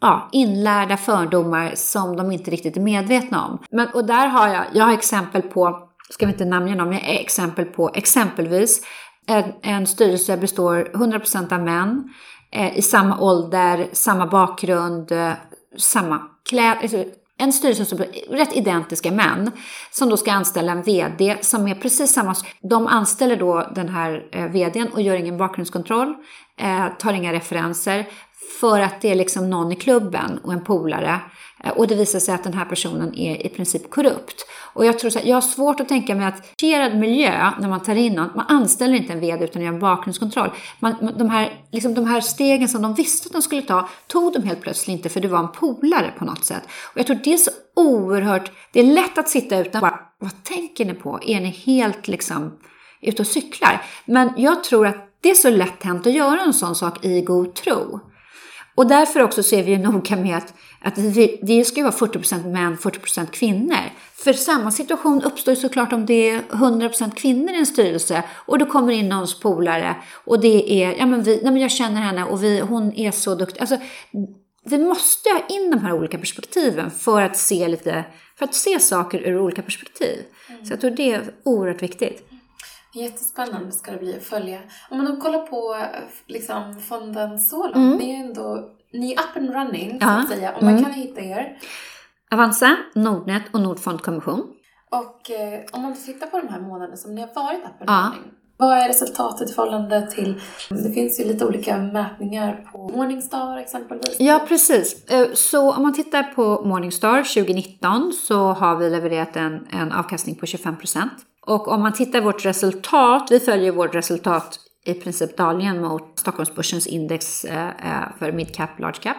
ja, 0.00 0.28
inlärda 0.32 0.96
fördomar 0.96 1.72
som 1.74 2.16
de 2.16 2.32
inte 2.32 2.50
riktigt 2.50 2.76
är 2.76 2.80
medvetna 2.80 3.46
om. 3.46 3.58
Men, 3.70 3.88
och 3.88 4.04
där 4.04 4.26
har 4.26 4.48
jag, 4.48 4.64
jag 4.72 4.84
har 4.84 4.92
exempel 4.92 5.42
på, 5.42 5.88
ska 6.10 6.26
vi 6.26 6.32
inte 6.32 6.44
namnge 6.44 6.74
någon, 6.74 6.88
men 6.88 6.98
jag 6.98 7.06
har 7.06 7.20
exempel 7.20 7.64
på 7.64 7.90
exempelvis 7.94 8.82
en, 9.26 9.52
en 9.62 9.86
styrelse 9.86 10.36
består 10.36 10.90
100% 10.94 11.54
av 11.54 11.60
män 11.60 12.14
Eh, 12.50 12.78
i 12.78 12.82
samma 12.82 13.20
ålder, 13.20 13.88
samma 13.92 14.26
bakgrund, 14.26 15.12
eh, 15.12 15.32
samma 15.76 16.22
kläder. 16.48 16.82
Alltså, 16.82 17.04
en 17.38 17.52
styrelse 17.52 17.84
som 17.84 17.98
är 18.00 18.36
rätt 18.36 18.56
identiska 18.56 19.10
män 19.10 19.50
som 19.90 20.08
då 20.08 20.16
ska 20.16 20.32
anställa 20.32 20.72
en 20.72 20.82
VD 20.82 21.36
som 21.40 21.68
är 21.68 21.74
precis 21.74 22.12
samma. 22.12 22.34
De 22.60 22.86
anställer 22.86 23.36
då 23.36 23.70
den 23.74 23.88
här 23.88 24.26
eh, 24.32 24.44
VDn 24.44 24.88
och 24.92 25.02
gör 25.02 25.14
ingen 25.14 25.38
bakgrundskontroll, 25.38 26.14
eh, 26.60 26.86
tar 26.98 27.12
inga 27.12 27.32
referenser 27.32 28.06
för 28.60 28.80
att 28.80 29.00
det 29.00 29.10
är 29.10 29.14
liksom 29.14 29.50
någon 29.50 29.72
i 29.72 29.76
klubben 29.76 30.38
och 30.44 30.52
en 30.52 30.64
polare. 30.64 31.20
Eh, 31.64 31.70
och 31.70 31.86
det 31.86 31.94
visar 31.94 32.18
sig 32.18 32.34
att 32.34 32.44
den 32.44 32.54
här 32.54 32.64
personen 32.64 33.14
är 33.14 33.46
i 33.46 33.48
princip 33.48 33.90
korrupt. 33.90 34.46
Och 34.72 34.86
jag 34.86 34.98
tror 34.98 35.10
så 35.10 35.18
här, 35.18 35.26
jag 35.26 35.36
har 35.36 35.40
svårt 35.40 35.80
att 35.80 35.88
tänka 35.88 36.14
mig 36.14 36.26
att 36.26 36.62
i 36.62 36.94
miljö, 36.94 37.50
när 37.60 37.68
man 37.68 37.82
tar 37.82 37.94
in 37.94 38.12
någon, 38.12 38.30
man 38.34 38.46
anställer 38.48 38.94
inte 38.94 39.12
en 39.12 39.20
VD 39.20 39.44
utan 39.44 39.62
gör 39.62 39.72
en 39.72 39.78
bakgrundskontroll. 39.78 40.50
Man, 40.78 41.14
de, 41.18 41.30
här, 41.30 41.60
liksom 41.72 41.94
de 41.94 42.06
här 42.06 42.20
stegen 42.20 42.68
som 42.68 42.82
de 42.82 42.94
visste 42.94 43.26
att 43.26 43.32
de 43.32 43.42
skulle 43.42 43.62
ta, 43.62 43.88
tog 44.06 44.32
de 44.32 44.42
helt 44.42 44.60
plötsligt 44.60 44.96
inte 44.96 45.08
för 45.08 45.20
det 45.20 45.28
var 45.28 45.38
en 45.38 45.52
polare 45.52 46.12
på 46.18 46.24
något 46.24 46.44
sätt. 46.44 46.62
Och 46.92 46.98
jag 46.98 47.06
tror 47.06 47.18
det 47.24 47.32
är 47.32 47.38
så 47.38 47.50
oerhört, 47.76 48.52
det 48.72 48.80
är 48.80 48.84
lätt 48.84 49.18
att 49.18 49.28
sitta 49.28 49.58
utan 49.58 49.80
bara, 49.80 50.00
vad 50.18 50.44
tänker 50.44 50.84
ni 50.84 50.94
på? 50.94 51.18
Är 51.22 51.40
ni 51.40 51.50
helt 51.50 52.08
liksom 52.08 52.58
ute 53.02 53.22
och 53.22 53.26
cyklar? 53.26 53.82
Men 54.04 54.32
jag 54.36 54.64
tror 54.64 54.86
att 54.86 55.06
det 55.20 55.30
är 55.30 55.34
så 55.34 55.50
lätt 55.50 55.82
hänt 55.82 56.06
att 56.06 56.12
göra 56.12 56.40
en 56.40 56.54
sån 56.54 56.74
sak 56.74 57.04
i 57.04 57.20
god 57.20 57.54
tro. 57.54 58.00
Och 58.76 58.86
därför 58.86 59.22
också 59.22 59.42
så 59.42 59.56
är 59.56 59.62
vi 59.62 59.70
ju 59.70 59.78
noga 59.92 60.16
med 60.16 60.36
att, 60.36 60.54
att 60.80 60.98
vi, 60.98 61.38
det 61.42 61.64
ska 61.64 61.76
ju 61.76 61.82
vara 61.82 61.94
40% 61.94 62.52
män, 62.52 62.76
40% 62.76 63.26
kvinnor. 63.26 63.90
För 64.14 64.32
samma 64.32 64.70
situation 64.70 65.22
uppstår 65.22 65.54
ju 65.54 65.60
såklart 65.60 65.92
om 65.92 66.06
det 66.06 66.30
är 66.30 66.40
100% 66.40 67.14
kvinnor 67.14 67.50
i 67.50 67.58
en 67.58 67.66
styrelse 67.66 68.22
och 68.32 68.58
då 68.58 68.66
kommer 68.66 68.92
in 68.92 69.08
någons 69.08 69.40
polare 69.40 69.96
och 70.24 70.40
det 70.40 70.84
är, 70.84 70.94
ja 70.98 71.06
men, 71.06 71.22
vi, 71.22 71.40
nej 71.42 71.52
men 71.52 71.62
jag 71.62 71.70
känner 71.70 72.00
henne 72.00 72.24
och 72.24 72.44
vi, 72.44 72.60
hon 72.60 72.92
är 72.92 73.10
så 73.10 73.34
duktig. 73.34 73.60
Alltså, 73.60 73.76
vi 74.64 74.78
måste 74.78 75.28
ha 75.28 75.56
in 75.56 75.70
de 75.70 75.78
här 75.80 75.92
olika 75.92 76.18
perspektiven 76.18 76.90
för 76.90 77.22
att 77.22 77.36
se 77.36 77.68
lite, 77.68 78.04
för 78.38 78.44
att 78.44 78.54
se 78.54 78.80
saker 78.80 79.18
ur 79.18 79.38
olika 79.38 79.62
perspektiv. 79.62 80.22
Så 80.64 80.72
jag 80.72 80.80
tror 80.80 80.90
det 80.90 81.12
är 81.12 81.22
oerhört 81.44 81.82
viktigt. 81.82 82.28
Jättespännande 82.96 83.72
ska 83.72 83.92
det 83.92 83.98
bli 83.98 84.16
att 84.16 84.24
följa. 84.24 84.58
Om 84.90 84.96
man 84.98 85.06
då 85.06 85.20
kollar 85.20 85.38
på 85.46 85.74
eh, 85.80 86.00
liksom, 86.26 86.80
fonden 86.80 87.38
så 87.38 87.62
långt, 87.62 87.76
Mm. 87.76 87.98
det 87.98 88.04
är 88.04 88.08
ju 88.18 88.24
ändå, 88.28 88.68
ni 88.92 89.12
är 89.12 89.18
up 89.20 89.36
and 89.36 89.50
running 89.54 90.00
så 90.00 90.08
att 90.08 90.28
säga. 90.28 90.52
Och 90.56 90.62
man 90.62 90.72
Mm. 90.72 90.84
kan 90.84 90.92
hitta 90.92 91.20
er. 91.20 91.58
Avanza, 92.30 92.76
Nordnet 92.94 93.42
och 93.52 93.60
Nordfondkommission. 93.60 94.46
Och 94.90 95.30
eh, 95.30 95.60
om 95.72 95.82
man 95.82 95.94
tittar 95.94 96.26
på 96.26 96.38
de 96.40 96.48
här 96.48 96.60
månaderna 96.60 96.96
som 96.96 97.14
ni 97.14 97.20
har 97.20 97.28
varit 97.34 97.58
up 97.58 97.80
and 97.80 97.90
Ja. 97.90 98.12
running. 98.14 98.30
Vad 98.58 98.78
är 98.78 98.88
resultatet 98.88 99.50
i 99.50 99.52
förhållande 99.52 100.10
till, 100.10 100.40
det 100.70 100.92
finns 100.92 101.20
ju 101.20 101.24
lite 101.24 101.46
olika 101.46 101.76
mätningar 101.78 102.68
på 102.72 102.78
Morningstar 102.88 103.56
exempelvis. 103.56 104.16
Ja, 104.20 104.44
precis. 104.48 105.04
Eh, 105.10 105.26
Så 105.34 105.72
om 105.72 105.82
man 105.82 105.94
tittar 105.94 106.22
på 106.22 106.62
Morningstar 106.64 107.22
2019 107.22 108.12
så 108.12 108.38
har 108.52 108.76
vi 108.76 108.90
levererat 108.90 109.36
en, 109.36 109.66
en 109.70 109.92
avkastning 109.92 110.34
på 110.36 110.46
25 110.46 110.76
Och 111.46 111.68
om 111.68 111.82
man 111.82 111.92
tittar 111.92 112.20
vårt 112.20 112.44
resultat, 112.44 113.28
vi 113.30 113.40
följer 113.40 113.72
vårt 113.72 113.94
resultat 113.94 114.58
i 114.84 114.94
princip 114.94 115.36
dagligen 115.36 115.82
mot 115.82 116.18
Stockholmsbörsens 116.18 116.86
index 116.86 117.44
eh, 117.44 117.68
eh, 117.68 118.08
för 118.18 118.32
mid 118.32 118.54
cap, 118.54 118.78
large 118.78 118.98
cap. 119.02 119.16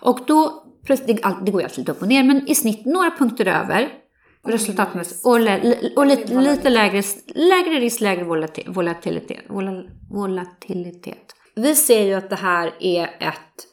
Och 0.00 0.20
då, 0.26 0.64
det, 1.06 1.12
går 1.50 1.60
ju 1.60 1.64
alltid 1.64 1.78
lite 1.78 1.92
upp 1.92 2.02
och 2.02 2.08
ner, 2.08 2.24
men 2.24 2.48
i 2.48 2.54
snitt 2.54 2.84
några 2.84 3.10
punkter 3.10 3.46
över 3.46 3.88
resultatmässigt 4.46 5.26
och, 5.26 5.32
och 5.96 6.06
lite, 6.06 6.40
lite 6.40 6.70
lägre, 6.70 7.02
lägre 7.34 7.80
risk, 7.80 8.00
lägre 8.00 8.24
volati- 8.24 8.72
volatilitet, 8.72 9.44
vola- 9.48 9.88
volatilitet. 10.10 11.34
Vi 11.54 11.74
ser 11.74 12.04
ju 12.04 12.14
att 12.14 12.30
det 12.30 12.36
här 12.36 12.74
är 12.80 13.04
ett 13.04 13.66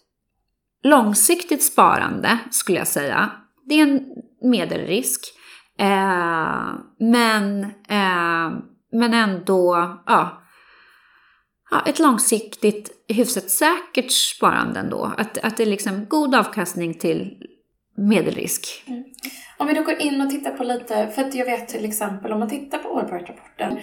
långsiktigt 0.84 1.64
sparande 1.64 2.40
skulle 2.52 2.78
jag 2.78 2.88
säga. 2.88 3.32
Det 3.66 3.76
är 3.76 3.84
en 3.84 4.06
medelrisk. 4.42 5.35
Eh, 5.80 6.74
men, 7.00 7.64
eh, 7.90 8.60
men 8.92 9.14
ändå 9.14 9.76
ja, 10.06 10.42
ja, 11.72 11.84
ett 11.86 12.00
långsiktigt 12.00 12.92
hyfsat 13.08 13.50
säkert 13.50 14.12
sparande 14.12 14.80
ändå. 14.80 15.12
Att, 15.18 15.38
att 15.38 15.58
det 15.58 15.64
är 15.64 15.68
liksom 15.68 16.06
god 16.06 16.36
avkastning 16.36 16.94
till 16.94 17.38
medelrisk. 17.98 18.84
Om 19.58 19.68
vi 19.68 19.74
då 19.74 19.82
går 19.84 20.02
in 20.02 20.22
och 20.22 20.30
tittar 20.30 20.52
på 20.52 20.64
lite, 20.64 21.12
för 21.16 21.22
att 21.22 21.36
jag 21.36 21.46
vet 21.46 21.68
till 21.68 21.86
exempel 21.86 22.32
om 22.32 22.40
man 22.40 22.50
tittar 22.50 22.78
på 22.78 23.00
Allbright-rapporten, 23.00 23.78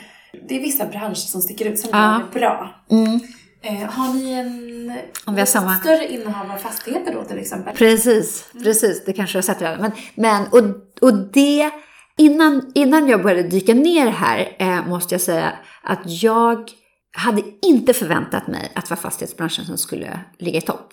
det 0.49 0.57
är 0.57 0.61
vissa 0.63 0.87
branscher 0.87 1.15
som 1.15 1.41
sticker 1.43 1.65
ut 1.67 1.79
som 1.79 1.91
Ja. 1.93 2.21
det 2.33 2.39
bra. 2.39 2.75
Mm. 2.91 3.21
Eh, 3.65 3.91
har 3.91 4.15
ni 4.15 4.33
en 4.33 4.93
Om 5.27 5.35
vi 5.35 5.41
har 5.41 5.47
samma- 5.47 5.77
större 5.79 6.13
innehav 6.13 6.51
av 6.51 6.57
fastigheter 6.57 7.15
då 7.15 7.25
till 7.25 7.39
exempel? 7.39 7.77
Precis, 7.77 8.51
precis. 8.63 9.05
Det 9.05 9.13
kanske 9.13 9.39
jag 9.39 9.43
har 9.43 9.55
sett 9.55 9.63
redan. 9.63 9.81
Men, 9.81 9.93
men 10.15 10.43
och, 10.47 10.77
och 11.03 11.15
det, 11.15 11.71
innan, 12.19 12.73
innan 12.75 13.09
jag 13.09 13.23
började 13.23 13.49
dyka 13.49 13.75
ner 13.75 14.07
här 14.11 14.57
eh, 14.59 14.87
måste 14.89 15.15
jag 15.15 15.21
säga 15.23 15.53
att 15.83 16.23
jag 16.23 16.71
hade 17.17 17.43
inte 17.63 17.93
förväntat 17.95 18.47
mig 18.47 18.73
att 18.75 18.85
det 18.87 18.91
var 18.91 18.97
fastighetsbranschen 18.97 19.65
som 19.65 19.79
skulle 19.79 20.21
ligga 20.39 20.59
i 20.59 20.63
topp. 20.63 20.93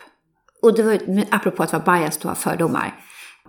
Och 0.62 0.76
det 0.76 0.84
var 0.84 0.92
ju- 0.92 1.24
apropå 1.32 1.64
att 1.64 1.74
vara 1.74 1.84
biased 2.00 2.22
och 2.24 2.30
ha 2.30 2.36
fördomar. 2.36 2.96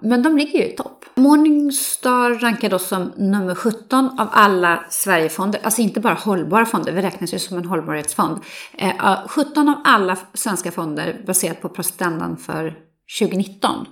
Men 0.02 0.22
de 0.22 0.36
ligger 0.36 0.58
ju 0.58 0.64
i 0.64 0.76
topp. 0.76 1.04
Morningstar 1.14 2.34
rankar 2.34 2.74
oss 2.74 2.88
som 2.88 3.12
nummer 3.16 3.54
17 3.54 4.20
av 4.20 4.28
alla 4.32 4.84
Sverigefonder, 4.90 5.60
alltså 5.62 5.80
inte 5.82 6.00
bara 6.00 6.14
hållbara 6.14 6.66
fonder, 6.66 6.92
vi 6.92 7.02
räknas 7.02 7.34
ju 7.34 7.38
som 7.38 7.58
en 7.58 7.64
hållbarhetsfond. 7.64 8.38
Eh, 8.78 8.92
ja, 8.98 9.24
17 9.28 9.68
av 9.68 9.74
alla 9.84 10.16
svenska 10.34 10.70
fonder 10.70 11.22
baserat 11.26 11.60
på 11.62 11.68
prestandan 11.68 12.36
för 12.36 12.74
2019. 13.20 13.86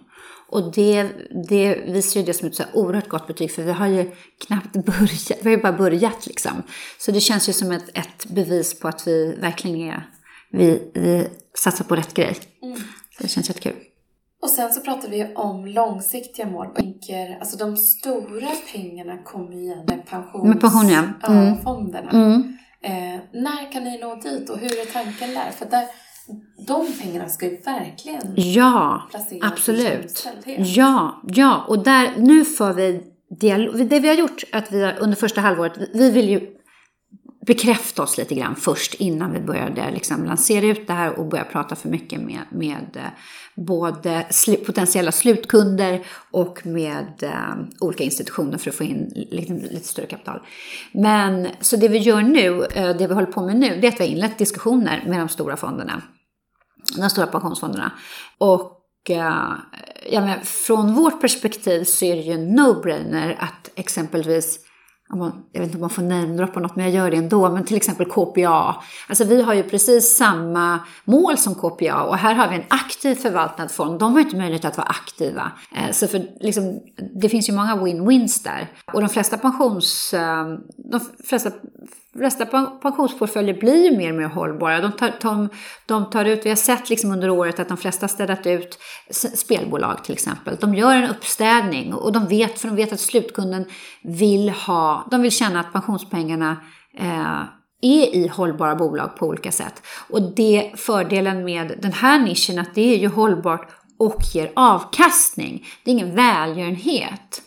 Och 0.51 0.73
det, 0.73 1.09
det 1.49 1.75
visar 1.87 2.21
ju 2.21 2.27
det 2.27 2.35
som 2.35 2.49
ett 2.49 2.55
så 2.55 2.63
oerhört 2.73 3.09
gott 3.09 3.27
betyg, 3.27 3.51
för 3.53 3.63
vi 3.63 3.73
har 3.73 3.87
ju 3.87 4.11
knappt 4.47 4.73
börjat, 4.73 5.33
vi 5.43 5.51
har 5.51 5.57
ju 5.57 5.63
bara 5.63 5.73
börjat 5.73 6.27
liksom. 6.27 6.63
Så 6.99 7.11
det 7.13 7.21
känns 7.21 7.49
ju 7.49 7.53
som 7.53 7.73
ett, 7.73 7.89
ett 7.99 8.27
bevis 8.27 8.81
på 8.81 8.89
att 8.89 9.07
vi 9.07 9.35
verkligen 9.41 9.81
är, 9.81 10.11
vi, 10.51 10.91
vi 10.95 11.29
satsar 11.55 11.85
på 11.85 11.97
rätt 11.97 12.15
grej. 12.15 12.35
Så 13.17 13.23
det 13.23 13.29
känns 13.29 13.49
jättekul. 13.49 13.77
Och 14.43 14.51
sen 14.51 14.73
så 14.73 14.81
pratar 14.81 15.09
vi 15.09 15.35
om 15.35 15.67
långsiktiga 15.67 16.47
mål. 16.47 16.67
Och 16.67 16.75
tänker, 16.77 17.39
alltså 17.41 17.57
de 17.57 17.77
stora 17.77 18.49
pengarna 18.73 19.23
kommer 19.23 19.53
igen 19.57 19.85
med 19.87 20.07
pensions... 20.07 20.49
Med 20.49 20.61
pension, 20.61 20.89
ja. 20.89 21.03
ja, 21.23 21.29
Mm. 21.29 21.63
fonderna. 21.63 22.11
Mm. 22.11 22.59
Eh, 22.83 23.21
när 23.33 23.73
kan 23.73 23.85
ni 23.85 23.99
nå 23.99 24.15
dit 24.15 24.51
och 24.51 24.59
hur 24.59 24.81
är 24.81 24.93
tanken 24.93 25.35
där? 25.35 25.51
För 25.51 25.67
där, 25.67 25.87
de 26.69 26.93
pengarna 27.03 27.29
ska 27.29 27.47
ju 27.47 27.57
verkligen 27.61 28.23
Ja, 28.37 29.03
placeras 29.11 29.33
i 29.33 29.41
absolut. 29.43 29.83
jämställdhet. 29.89 30.77
Ja, 30.77 31.23
ja, 31.27 31.65
och 31.69 31.85
där, 31.85 32.11
nu 32.17 32.45
för 32.45 32.73
vi 32.73 33.03
dialog. 33.41 33.87
Det 33.89 34.01
vi 34.01 34.09
har 34.09 34.15
gjort 34.15 34.45
att 34.53 34.73
vi 34.73 34.83
har, 34.85 34.95
under 35.01 35.17
första 35.17 35.41
halvåret, 35.41 35.73
vi- 35.79 35.91
vi 35.93 36.11
vill 36.11 36.29
ju 36.29 36.41
bekräfta 37.47 38.03
oss 38.03 38.19
lite 38.19 38.35
grann 38.35 38.57
först 38.57 38.95
innan 38.95 39.33
vi 39.33 39.41
började 39.41 39.91
liksom 39.91 40.25
lansera 40.25 40.67
ut 40.67 40.87
det 40.87 40.93
här 40.93 41.19
och 41.19 41.27
börja 41.27 41.45
prata 41.45 41.77
för 41.77 41.89
mycket 41.89 42.21
med, 42.21 42.39
med 42.53 42.87
eh, 42.97 43.03
både 43.57 44.27
sl 44.31 44.55
potentiella 44.55 45.13
slutkunder 45.13 46.01
och 46.31 46.67
med 46.67 47.23
eh, 47.23 47.31
olika 47.81 48.05
institutioner 48.05 48.59
för 48.59 48.71
att 48.71 48.77
få 48.77 48.85
in 48.85 49.13
lite, 49.15 49.53
lite 49.53 49.89
större 49.89 50.07
kapital. 50.07 50.41
Men 50.93 51.49
så 51.61 51.77
det 51.77 51.89
vi 51.89 51.99
gör 51.99 52.23
nu, 52.23 52.65
eh, 52.75 52.97
det 52.97 53.07
vi 53.07 53.15
håller 53.15 53.27
på 53.33 53.47
med 53.47 53.57
nu, 53.57 53.79
det 53.81 53.87
är 53.87 53.93
att 53.93 54.01
vi 54.01 54.05
har 54.05 54.11
inlett 54.13 54.39
diskussioner 54.39 55.05
med 55.07 55.19
de 55.21 55.29
stora 55.29 55.57
fonderna 55.57 56.03
de 56.97 57.11
stora 57.11 57.27
pensionsfonderna. 57.27 57.93
Och 58.39 59.11
eh, 59.11 59.53
ja, 60.11 60.21
men 60.21 60.45
från 60.45 60.95
vårt 60.95 61.21
perspektiv 61.21 61.85
så 61.85 62.05
är 62.05 62.17
det 62.17 62.23
ju 62.23 62.33
en 62.33 62.59
no-brainer 62.59 63.37
att 63.41 63.71
exempelvis 63.75 64.59
jag 65.53 65.61
vet 65.61 65.67
inte 65.67 65.77
om 65.77 65.81
man 65.81 65.91
får 65.91 66.03
namedroppa 66.03 66.61
något, 66.61 66.77
men 66.77 66.85
jag 66.85 66.95
gör 66.95 67.11
det 67.11 67.17
ändå. 67.17 67.51
Men 67.51 67.65
till 67.65 67.77
exempel 67.77 68.07
KPA. 68.07 68.83
Alltså 69.09 69.25
vi 69.25 69.43
har 69.43 69.55
ju 69.55 69.63
precis 69.63 70.17
samma 70.17 70.79
mål 71.05 71.39
som 71.39 71.55
KPA 71.55 72.03
och 72.03 72.17
här 72.17 72.35
har 72.35 72.49
vi 72.49 72.57
en 72.57 72.65
aktiv 72.69 73.15
förvaltad 73.15 73.69
fond. 73.69 74.01
De 74.01 74.13
har 74.13 74.21
inte 74.21 74.37
möjlighet 74.37 74.65
att 74.65 74.77
vara 74.77 74.89
aktiva. 74.89 75.53
Eh, 75.77 75.93
så 75.93 76.09
för, 76.09 76.27
liksom, 76.41 76.81
det 77.21 77.29
finns 77.29 77.49
ju 77.49 77.53
många 77.53 77.77
win-wins 77.77 78.45
där. 78.45 78.73
Och 78.93 79.01
de 79.01 79.09
flesta 79.09 79.39
pensions... 79.39 80.15
Eh, 80.15 80.47
de 80.91 81.01
flesta 81.25 81.51
flesta 82.19 82.47
pensionsportföljer 82.83 83.55
blir 83.55 83.91
ju 83.91 83.97
mer 83.97 84.11
och 84.11 84.19
mer 84.19 84.27
hållbara. 84.27 84.81
De 84.81 84.93
tar, 84.93 85.13
de, 85.23 85.49
de 85.87 86.11
tar 86.11 86.25
ut, 86.25 86.47
vi 86.47 86.49
har 86.49 86.57
sett 86.57 86.91
liksom 86.91 87.13
under 87.13 87.31
året 87.31 87.61
att 87.61 87.69
de 87.69 87.77
flesta 87.77 88.09
städat 88.09 88.47
ut 88.47 88.79
spelbolag 89.35 90.05
till 90.05 90.13
exempel. 90.13 90.57
De 90.61 90.75
gör 90.75 90.97
en 90.97 91.11
uppstädning 91.11 91.95
och 91.95 92.13
de 92.13 92.27
vet, 92.27 92.59
för 92.59 92.69
de 92.69 92.77
vet 92.77 92.93
att 92.93 93.01
slutkunden 93.01 93.65
vill 94.03 94.51
ha, 94.51 95.09
de 95.11 95.23
vill 95.23 95.33
känna 95.33 95.61
att 95.61 95.73
pensionspengarna 95.73 96.57
eh, 96.99 97.43
är 97.83 98.15
i 98.15 98.29
hållbara 98.29 98.75
bolag 98.75 99.17
på 99.17 99.27
olika 99.27 99.53
sätt. 99.53 99.83
Och 100.11 100.23
det 100.23 100.73
fördelen 100.77 101.45
med 101.45 101.79
den 101.83 101.93
här 101.93 102.19
nischen 102.19 102.59
att 102.59 102.75
det 102.75 102.95
är 102.95 102.99
ju 102.99 103.09
hållbart 103.09 103.71
och 103.99 104.23
ger 104.35 104.53
avkastning. 104.57 105.67
Det 105.85 105.91
är 105.91 105.93
ingen 105.93 106.15
välgörenhet. 106.15 107.43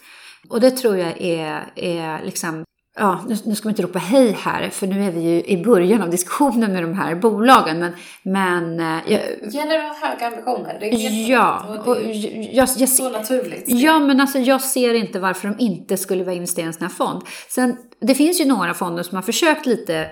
Och 0.49 0.61
det 0.61 0.71
tror 0.71 0.97
jag 0.97 1.21
är, 1.21 1.71
är 1.75 2.25
liksom 2.25 2.63
ja, 2.95 3.25
nu, 3.27 3.37
nu 3.45 3.55
ska 3.55 3.67
man 3.67 3.71
inte 3.71 3.83
ropa 3.83 3.99
hej 3.99 4.31
här, 4.31 4.69
för 4.69 4.87
nu 4.87 5.03
är 5.03 5.11
vi 5.11 5.21
ju 5.21 5.43
i 5.43 5.63
början 5.63 6.01
av 6.01 6.09
diskussionen 6.09 6.73
med 6.73 6.83
de 6.83 6.93
här 6.93 7.15
bolagen. 7.15 7.79
Men, 7.79 7.93
men 8.23 8.79
eh, 8.79 9.11
jag, 9.11 9.21
Gäller 9.53 9.77
det 9.77 9.91
att 9.91 9.97
ha 9.97 10.07
höga 10.07 10.27
ambitioner? 10.27 10.77
Det 10.79 10.85
är 10.85 11.29
ja, 11.29 11.65
och 11.85 11.97
är 11.97 12.55
jag, 12.55 12.69
jag, 12.77 12.89
så 12.89 13.09
naturligt. 13.09 13.63
Ja, 13.67 13.99
men 13.99 14.21
alltså 14.21 14.39
jag 14.39 14.61
ser 14.61 14.93
inte 14.93 15.19
varför 15.19 15.47
de 15.47 15.59
inte 15.59 15.97
skulle 15.97 16.23
vara 16.23 16.35
investerade 16.35 16.65
i 16.65 16.67
en 16.67 16.73
sån 16.73 16.81
här 16.81 16.89
fond. 16.89 17.21
Sen, 17.49 17.77
det 18.01 18.15
finns 18.15 18.41
ju 18.41 18.45
några 18.45 18.73
fonder 18.73 19.03
som 19.03 19.15
har 19.15 19.23
försökt 19.23 19.65
lite 19.65 19.95
eh, 19.95 20.07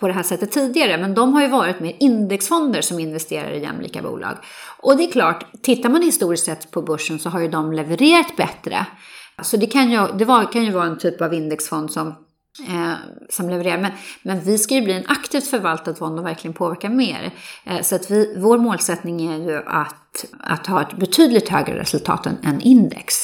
på 0.00 0.08
det 0.08 0.14
här 0.14 0.22
sättet 0.22 0.52
tidigare, 0.52 0.98
men 0.98 1.14
de 1.14 1.34
har 1.34 1.42
ju 1.42 1.48
varit 1.48 1.80
mer 1.80 1.96
indexfonder 2.00 2.80
som 2.80 2.98
investerar 2.98 3.50
i 3.50 3.62
jämlika 3.62 4.02
bolag. 4.02 4.36
Och 4.78 4.96
det 4.96 5.04
är 5.04 5.10
klart, 5.10 5.62
tittar 5.62 5.88
man 5.88 6.02
historiskt 6.02 6.44
sett 6.44 6.70
på 6.70 6.82
börsen 6.82 7.18
så 7.18 7.30
har 7.30 7.40
ju 7.40 7.48
de 7.48 7.72
levererat 7.72 8.36
bättre. 8.36 8.86
Så 9.42 9.56
det 9.56 9.66
kan 9.66 9.90
ju, 9.90 10.06
det 10.18 10.24
var, 10.24 10.52
kan 10.52 10.64
ju 10.64 10.70
vara 10.70 10.86
en 10.86 10.98
typ 10.98 11.20
av 11.20 11.34
indexfond 11.34 11.92
som, 11.92 12.08
eh, 12.68 12.92
som 13.30 13.50
levererar. 13.50 13.78
Men, 13.78 13.92
men 14.22 14.40
vi 14.40 14.58
ska 14.58 14.74
ju 14.74 14.82
bli 14.82 14.92
en 14.92 15.04
aktivt 15.06 15.46
förvaltad 15.46 15.94
fond 15.94 16.18
och 16.18 16.26
verkligen 16.26 16.54
påverka 16.54 16.88
mer. 16.88 17.30
Eh, 17.64 17.80
så 17.80 17.94
att 17.94 18.10
vi, 18.10 18.34
vår 18.38 18.58
målsättning 18.58 19.32
är 19.32 19.38
ju 19.38 19.62
att, 19.66 20.24
att 20.40 20.66
ha 20.66 20.82
ett 20.82 20.96
betydligt 20.96 21.48
högre 21.48 21.80
resultat 21.80 22.26
än, 22.26 22.36
än 22.44 22.60
index. 22.60 23.14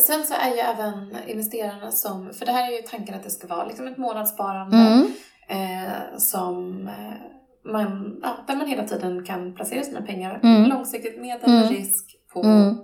Sen 0.00 0.24
så 0.24 0.34
är 0.34 0.50
ju 0.50 0.58
även 0.58 1.16
investerarna 1.26 1.90
som, 1.90 2.32
för 2.32 2.46
det 2.46 2.52
här 2.52 2.72
är 2.72 2.76
ju 2.76 2.82
tanken 2.82 3.14
att 3.14 3.22
det 3.22 3.30
ska 3.30 3.46
vara 3.46 3.66
liksom 3.66 3.86
ett 3.86 3.98
månadssparande 3.98 4.76
mm. 4.76 5.12
eh, 5.48 6.18
som 6.18 6.88
eh, 6.88 7.72
man, 7.72 8.18
ja, 8.22 8.44
där 8.46 8.56
man 8.56 8.66
hela 8.66 8.84
tiden 8.84 9.24
kan 9.24 9.54
placera 9.54 9.82
sina 9.82 10.02
pengar 10.02 10.40
mm. 10.42 10.68
långsiktigt 10.68 11.20
med 11.20 11.38
en 11.42 11.56
mm. 11.56 11.68
risk 11.68 12.16
på, 12.32 12.42
mm. 12.42 12.76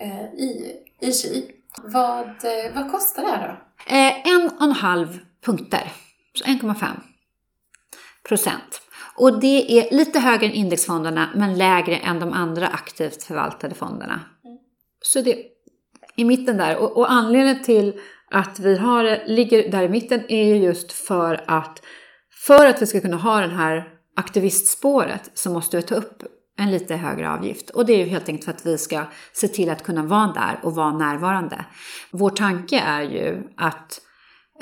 eh, 0.00 0.24
i, 0.24 0.76
i 1.00 1.12
KI. 1.12 1.50
Vad, 1.82 2.26
eh, 2.26 2.74
vad 2.74 2.90
kostar 2.90 3.22
det 3.22 3.28
här 3.28 3.48
då? 3.48 3.54
Eh, 3.94 4.34
en 4.34 4.50
och 4.56 4.62
en 4.62 4.72
halv 4.72 5.18
punkter, 5.44 5.92
så 6.34 6.44
1,5 6.44 6.86
procent. 8.28 8.80
Och 9.14 9.40
det 9.40 9.78
är 9.78 9.96
lite 9.96 10.18
högre 10.18 10.46
än 10.46 10.52
indexfonderna 10.52 11.28
men 11.34 11.58
lägre 11.58 11.96
än 11.96 12.20
de 12.20 12.32
andra 12.32 12.68
aktivt 12.68 13.22
förvaltade 13.22 13.74
fonderna. 13.74 14.20
Mm. 14.44 14.58
Så 15.00 15.20
det 15.20 15.32
är 15.32 15.44
i 16.16 16.24
mitten 16.24 16.56
där. 16.56 16.76
Och, 16.76 16.96
och 16.96 17.12
anledningen 17.12 17.62
till 17.62 18.00
att 18.30 18.60
vi 18.60 18.76
har, 18.76 19.26
ligger 19.26 19.70
där 19.70 19.82
i 19.82 19.88
mitten 19.88 20.20
är 20.28 20.54
just 20.54 20.92
för 20.92 21.44
att 21.46 21.82
för 22.46 22.66
att 22.66 22.82
vi 22.82 22.86
ska 22.86 23.00
kunna 23.00 23.16
ha 23.16 23.40
den 23.40 23.50
här 23.50 23.88
aktivistspåret 24.16 25.30
så 25.34 25.50
måste 25.50 25.76
vi 25.76 25.82
ta 25.82 25.94
upp 25.94 26.22
en 26.62 26.70
lite 26.70 26.96
högre 26.96 27.30
avgift. 27.30 27.70
Och 27.70 27.86
det 27.86 27.92
är 27.92 27.98
ju 27.98 28.04
helt 28.04 28.28
enkelt 28.28 28.44
för 28.44 28.52
att 28.52 28.66
vi 28.66 28.78
ska 28.78 29.04
se 29.32 29.48
till 29.48 29.70
att 29.70 29.82
kunna 29.82 30.02
vara 30.02 30.26
där 30.26 30.60
och 30.62 30.74
vara 30.74 30.92
närvarande. 30.92 31.64
Vår 32.10 32.30
tanke 32.30 32.80
är 32.80 33.02
ju 33.02 33.42
att 33.56 34.00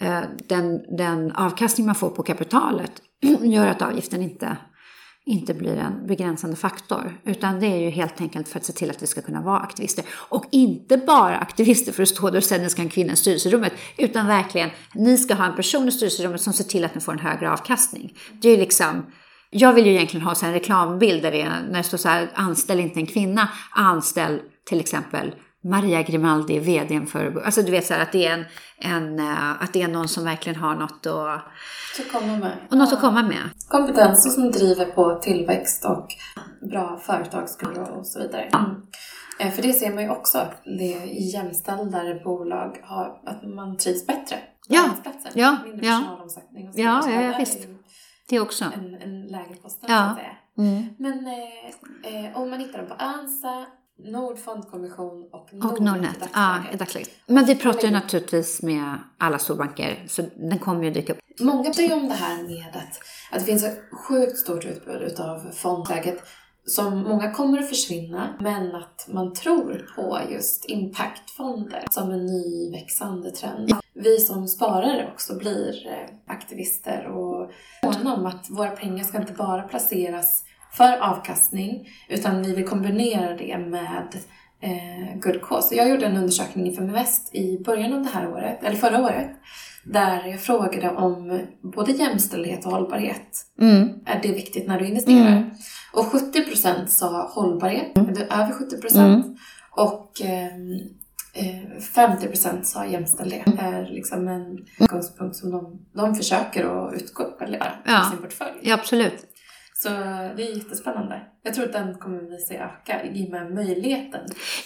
eh, 0.01 0.21
den, 0.49 0.97
den 0.97 1.33
avkastning 1.33 1.87
man 1.87 1.95
får 1.95 2.11
på 2.11 2.23
kapitalet 2.23 2.93
gör 3.41 3.67
att 3.67 3.83
avgiften 3.83 4.23
inte, 4.23 4.57
inte 5.27 5.55
blir 5.55 5.77
en 5.77 6.07
begränsande 6.07 6.57
faktor. 6.57 7.21
Utan 7.25 7.61
det 7.61 7.67
är 7.67 7.77
ju 7.77 7.91
helt 7.91 8.21
enkelt 8.21 8.49
för 8.49 8.59
att 8.59 8.65
se 8.65 8.73
till 8.73 8.91
att 8.91 9.03
vi 9.03 9.07
ska 9.07 9.23
kunna 9.23 9.41
vara 9.41 9.59
aktivister. 9.59 10.05
Och 10.11 10.45
inte 10.51 10.97
bara 10.97 11.39
aktivister 11.39 11.93
för 11.93 12.03
att 12.03 12.09
stå 12.09 12.31
där 12.31 12.39
och 12.39 12.45
säga 12.45 12.57
att 12.57 12.63
ni 12.63 12.71
ska 12.71 12.83
ha 12.83 12.85
en 12.85 12.91
kvinna 12.91 13.13
i 13.13 13.17
styrelserummet. 13.17 13.73
Utan 13.99 14.27
verkligen, 14.27 14.71
ni 14.95 15.17
ska 15.17 15.35
ha 15.35 15.47
en 15.47 15.57
person 15.57 15.89
i 15.89 15.93
styrelserummet 15.93 16.41
som 16.41 16.53
ser 16.53 16.65
till 16.65 16.85
att 16.85 16.95
ni 16.95 17.01
får 17.01 17.13
en 17.13 17.19
högre 17.19 17.51
avkastning. 17.51 18.15
Det 18.43 18.49
är 18.49 18.59
liksom 18.59 19.07
jag 19.51 19.73
vill 19.73 19.87
ju 19.87 19.93
egentligen 19.93 20.27
ha 20.27 20.35
en 20.43 20.53
reklambild 20.53 21.23
där 21.23 21.31
det, 21.31 21.43
är, 21.43 21.63
när 21.71 21.77
det 21.77 21.83
står 21.83 21.99
så 21.99 22.09
här, 22.09 22.31
anställ 22.35 22.81
inte 22.81 23.01
en 23.01 23.07
kvinna, 23.07 23.49
anställ 23.71 24.41
till 24.65 24.81
exempel 24.81 25.35
Maria 25.65 26.03
Grimaldi, 26.03 26.59
vdn 26.59 27.07
för... 27.07 27.43
Alltså 27.45 27.63
du 27.63 27.71
vet 27.71 27.87
så 27.87 27.95
här, 27.95 28.03
att 28.03 28.13
det 28.13 28.27
är 28.27 28.33
en, 28.33 28.45
en, 28.79 29.19
eh, 29.19 29.63
att 29.63 29.73
det 29.73 29.83
är 29.83 29.89
någon 29.89 30.09
som 30.09 30.25
verkligen 30.25 30.61
har 30.61 30.75
något 30.75 31.07
att, 31.07 31.45
att 32.01 32.13
komma 32.13 32.37
med. 32.37 32.53
Och 32.71 32.77
något 32.77 32.93
att 32.93 33.01
komma 33.01 33.23
med. 33.23 33.51
Kompetenser 33.69 34.31
som 34.31 34.51
driver 34.51 34.85
på 34.85 35.19
tillväxt 35.23 35.85
och 35.85 36.09
bra 36.71 37.01
företagskultur 37.03 37.91
och 37.91 38.07
så 38.07 38.19
vidare. 38.19 38.43
Mm. 38.43 38.71
Eh, 39.41 39.51
för 39.51 39.63
det 39.63 39.73
ser 39.73 39.95
man 39.95 40.03
ju 40.03 40.11
också 40.11 40.47
det 40.65 41.05
i 41.05 41.31
jämställda 41.35 42.01
bolag 42.25 42.81
har, 42.83 43.21
att 43.27 43.55
man 43.55 43.77
trivs 43.77 44.07
bättre 44.07 44.37
ja. 44.69 44.91
Ja, 45.35 45.57
Mindre 45.65 45.87
ja. 45.87 45.99
personalomsättning 45.99 46.69
och 46.69 46.75
så 46.75 46.81
Ja, 46.81 47.03
ja, 47.11 47.23
ja 47.23 47.35
visst. 47.39 47.80
Det 48.31 48.40
också. 48.40 48.64
En, 48.64 48.95
en 48.95 49.27
lägre 49.27 49.55
kostnad 49.55 49.90
ja. 49.90 49.97
så 49.97 50.11
att 50.11 50.16
säga. 50.16 50.37
Mm. 50.59 50.87
Men 50.99 51.27
eh, 51.27 52.25
eh, 52.27 52.37
om 52.37 52.51
man 52.51 52.61
hittar 52.61 52.79
dem 52.79 52.87
på 52.88 52.95
ANSA, 52.95 53.66
Nord 54.05 54.38
fondkommission 54.38 55.29
och 55.33 55.73
och 55.73 55.81
Nordnet. 55.81 56.29
Ja, 56.35 56.62
dagsläget. 56.79 57.11
Men 57.27 57.45
vi 57.45 57.55
pratar 57.55 57.83
ju 57.83 57.90
naturligtvis 57.90 58.62
med 58.62 58.99
alla 59.19 59.38
storbanker, 59.38 60.05
så 60.09 60.23
den 60.37 60.59
kommer 60.59 60.85
ju 60.85 60.90
dyka 60.90 61.12
upp. 61.12 61.19
Många 61.40 61.64
pratar 61.64 61.83
ju 61.83 61.93
om 61.93 62.09
det 62.09 62.14
här 62.14 62.43
med 62.43 62.77
att, 62.77 63.01
att 63.33 63.38
det 63.38 63.45
finns 63.45 63.64
ett 63.64 63.81
sjukt 63.93 64.38
stort 64.38 64.64
utbud 64.64 65.21
av 65.21 65.53
fondläget 65.53 66.23
som 66.66 67.03
många 67.03 67.31
kommer 67.31 67.59
att 67.59 67.68
försvinna, 67.68 68.37
men 68.40 68.75
att 68.75 69.09
man 69.09 69.33
tror 69.33 69.87
på 69.96 70.18
just 70.31 70.64
impactfonder 70.70 71.85
som 71.90 72.11
en 72.11 72.27
ny 72.27 72.70
växande 72.73 73.31
trend. 73.31 73.73
Vi 73.94 74.18
som 74.18 74.49
sparare 74.49 75.09
också 75.12 75.38
blir 75.38 75.87
eh, 75.87 76.33
aktivister 76.35 77.07
och 77.07 77.51
måna 77.85 78.14
om 78.14 78.27
att 78.27 78.51
våra 78.51 78.70
pengar 78.70 79.05
ska 79.05 79.18
inte 79.18 79.33
bara 79.33 79.62
placeras 79.62 80.44
för 80.73 80.99
avkastning, 80.99 81.88
utan 82.09 82.42
vi 82.42 82.55
vill 82.55 82.68
kombinera 82.68 83.37
det 83.37 83.59
med 83.59 84.16
eh, 84.61 85.18
good 85.20 85.42
cause. 85.42 85.75
Jag 85.75 85.88
gjorde 85.88 86.07
en 86.07 86.16
undersökning 86.16 86.66
inför 86.66 86.77
Feminvest 86.77 87.35
i 87.35 87.59
början 87.64 87.92
av 87.92 88.03
det 88.03 88.11
här 88.11 88.29
året, 88.29 88.64
eller 88.64 88.77
förra 88.77 89.03
året, 89.03 89.31
där 89.85 90.27
jag 90.27 90.40
frågade 90.40 90.90
om 90.90 91.40
både 91.62 91.93
jämställdhet 91.93 92.66
och 92.66 92.73
hållbarhet. 92.73 93.47
Mm. 93.61 93.88
Är 94.07 94.21
det 94.23 94.33
viktigt 94.33 94.69
när 94.69 94.79
du 94.79 94.87
investerar? 94.87 95.37
Mm. 95.37 95.51
Och 95.93 96.05
70% 96.05 96.87
sa 96.87 97.31
hållbarhet, 97.35 97.97
mm. 97.97 98.11
över 98.11 98.53
70%. 98.53 98.99
Mm. 98.99 99.37
Och 99.71 100.23
eh, 100.23 100.53
50% 101.35 102.57
eh, 102.57 102.62
sa 102.62 102.87
jämställdhet. 102.87 103.45
Det 103.47 103.62
är 103.62 103.88
liksom 103.90 104.29
en 104.29 104.59
utgångspunkt 104.81 105.37
som 105.37 105.51
de, 105.51 105.87
de 105.95 106.14
försöker 106.14 106.64
att 106.64 106.95
utgå 106.95 107.37
eller, 107.40 107.81
ja. 107.87 108.07
sin 108.11 108.23
portfölj. 108.23 108.59
Ja, 108.62 108.75
absolut. 108.75 109.27
Så 109.75 109.88
det 109.88 110.43
är 110.43 110.57
jättespännande. 110.57 111.21
Jag 111.43 111.55
tror 111.55 111.64
att 111.64 111.73
den 111.73 111.95
kommer 111.95 112.23
vi 112.23 112.38
se 112.38 112.57
öka 112.57 113.05
i 113.05 113.27
och 113.27 113.31
med 113.31 113.55
möjligheten. 113.55 114.21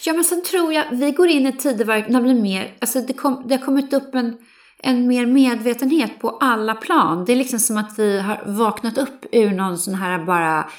Ja, 0.05 0.13
men 0.13 0.25
sen 0.25 0.43
tror 0.43 0.73
jag 0.73 0.85
vi 0.93 1.11
går 1.11 1.29
in 1.29 1.47
i 1.47 1.53
tider 1.53 1.87
när 1.87 2.19
det 2.19 2.21
blir 2.21 2.43
mer, 2.43 2.75
alltså 2.81 3.01
det, 3.01 3.13
kom, 3.13 3.45
det 3.47 3.57
har 3.57 3.65
kommit 3.65 3.93
upp 3.93 4.15
en 4.15 4.39
en 4.85 5.07
mer 5.07 5.27
medvetenhet 5.27 6.21
på 6.21 6.31
alla 6.31 6.75
plan. 6.75 7.25
Det 7.25 7.33
är 7.33 7.37
liksom 7.37 7.59
som 7.59 7.77
att 7.77 7.99
vi 7.99 8.21
har 8.21 8.41
vaknat 8.45 8.99
upp 8.99 9.27
ur 9.33 9.51
någon 9.51 9.79
sån 9.79 9.95
här 9.95 10.25
bara 10.25 10.71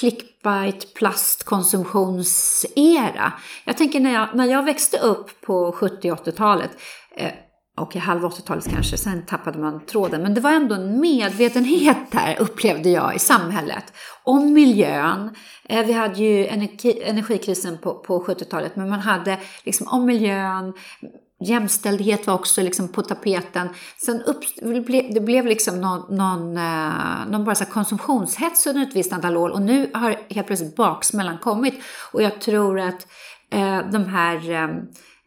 clickbait 0.00 0.94
plastkonsumtionsera. 0.94 3.32
Jag 3.64 3.76
tänker 3.76 4.00
när 4.00 4.14
jag, 4.14 4.28
när 4.34 4.46
jag 4.46 4.62
växte 4.62 4.98
upp 4.98 5.40
på 5.40 5.72
70 5.72 6.10
80-talet 6.10 6.70
eh, 7.16 7.32
och 7.76 7.82
okay, 7.82 8.00
halv 8.00 8.22
80-talet 8.22 8.70
kanske, 8.70 8.96
sen 8.96 9.26
tappade 9.26 9.58
man 9.58 9.86
tråden. 9.86 10.22
Men 10.22 10.34
det 10.34 10.40
var 10.40 10.50
ändå 10.50 10.74
en 10.74 11.00
medvetenhet 11.00 11.96
där, 12.10 12.36
upplevde 12.40 12.90
jag, 12.90 13.14
i 13.14 13.18
samhället. 13.18 13.84
Om 14.24 14.52
miljön. 14.52 15.30
Eh, 15.68 15.86
vi 15.86 15.92
hade 15.92 16.22
ju 16.22 16.46
energi, 16.46 17.02
energikrisen 17.02 17.78
på, 17.78 17.94
på 17.94 18.24
70-talet, 18.24 18.76
men 18.76 18.88
man 18.88 19.00
hade 19.00 19.38
liksom 19.64 19.88
om 19.88 20.06
miljön, 20.06 20.72
Jämställdhet 21.44 22.26
var 22.26 22.34
också 22.34 22.62
liksom 22.62 22.88
på 22.88 23.02
tapeten. 23.02 23.68
Sen 24.04 24.22
upp, 24.22 24.40
det 25.14 25.20
blev 25.20 25.46
liksom 25.46 25.80
någon, 25.80 26.16
någon, 26.16 26.56
eh, 26.56 27.30
någon 27.30 27.44
bara 27.44 27.54
så 27.54 27.64
konsumtionshets 27.64 28.66
under 28.66 28.82
ett 28.82 28.96
visst 28.96 29.12
antal 29.12 29.36
år 29.36 29.50
och 29.50 29.62
nu 29.62 29.90
har 29.94 30.16
helt 30.30 30.46
plötsligt 30.46 30.76
baksmällan 30.76 31.38
kommit. 31.38 31.74
Och 32.12 32.22
jag 32.22 32.40
tror 32.40 32.80
att 32.80 33.06
Eh, 33.52 33.90
de 33.90 34.04
här 34.04 34.50
eh, 34.50 34.64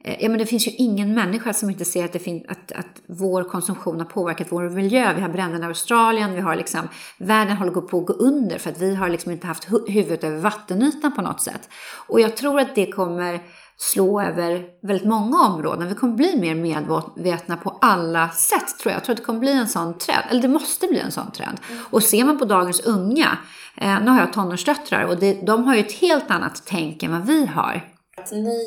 eh, 0.03 0.23
ja, 0.23 0.29
men 0.29 0.37
det 0.37 0.45
finns 0.45 0.67
ju 0.67 0.71
ingen 0.71 1.13
människa 1.13 1.53
som 1.53 1.69
inte 1.69 1.85
ser 1.85 2.05
att, 2.05 2.13
det 2.13 2.19
fin- 2.19 2.45
att, 2.47 2.71
att 2.71 3.01
vår 3.07 3.43
konsumtion 3.43 3.99
har 3.99 4.05
påverkat 4.05 4.47
vår 4.49 4.69
miljö. 4.69 5.13
Vi 5.13 5.21
har 5.21 5.29
bränderna 5.29 5.65
i 5.65 5.67
Australien, 5.67 6.33
vi 6.33 6.41
har 6.41 6.55
liksom, 6.55 6.89
världen 7.17 7.57
håller 7.57 7.71
på 7.71 7.99
att 7.99 8.05
gå 8.05 8.13
under 8.13 8.57
för 8.57 8.69
att 8.69 8.81
vi 8.81 8.95
har 8.95 9.09
liksom 9.09 9.31
inte 9.31 9.47
haft 9.47 9.67
huvudet 9.87 10.23
över 10.23 10.37
vattenytan 10.37 11.15
på 11.15 11.21
något 11.21 11.41
sätt. 11.41 11.69
Och 12.07 12.21
jag 12.21 12.37
tror 12.37 12.59
att 12.59 12.75
det 12.75 12.91
kommer 12.91 13.39
slå 13.77 14.21
över 14.21 14.65
väldigt 14.81 15.07
många 15.07 15.41
områden. 15.47 15.87
Vi 15.87 15.95
kommer 15.95 16.13
bli 16.15 16.39
mer 16.39 16.55
medvetna 16.55 17.57
på 17.57 17.77
alla 17.81 18.29
sätt 18.29 18.79
tror 18.79 18.91
jag. 18.91 18.99
Jag 18.99 19.03
tror 19.03 19.13
att 19.13 19.17
det 19.17 19.23
kommer 19.25 19.39
bli 19.39 19.51
en 19.51 19.67
sån 19.67 19.97
trend, 19.97 20.23
eller 20.29 20.41
det 20.41 20.47
måste 20.47 20.87
bli 20.87 20.99
en 20.99 21.11
sån 21.11 21.31
trend. 21.31 21.59
Och 21.91 22.03
ser 22.03 22.23
man 22.25 22.37
på 22.39 22.45
dagens 22.45 22.79
unga, 22.85 23.37
eh, 23.77 23.99
nu 24.03 24.11
har 24.11 24.19
jag 24.19 24.33
tonårsdöttrar 24.33 25.03
och 25.03 25.17
det, 25.17 25.33
de 25.45 25.63
har 25.67 25.75
ju 25.75 25.79
ett 25.81 25.91
helt 25.93 26.31
annat 26.31 26.63
tänk 26.65 27.03
än 27.03 27.11
vad 27.11 27.25
vi 27.25 27.45
har. 27.45 27.81
Att 28.17 28.31
ni 28.31 28.59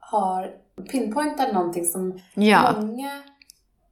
har 0.00 0.50
pinpointat 0.92 1.52
någonting 1.54 1.84
som 1.84 2.18
Ja. 2.34 2.74
många 2.80 3.22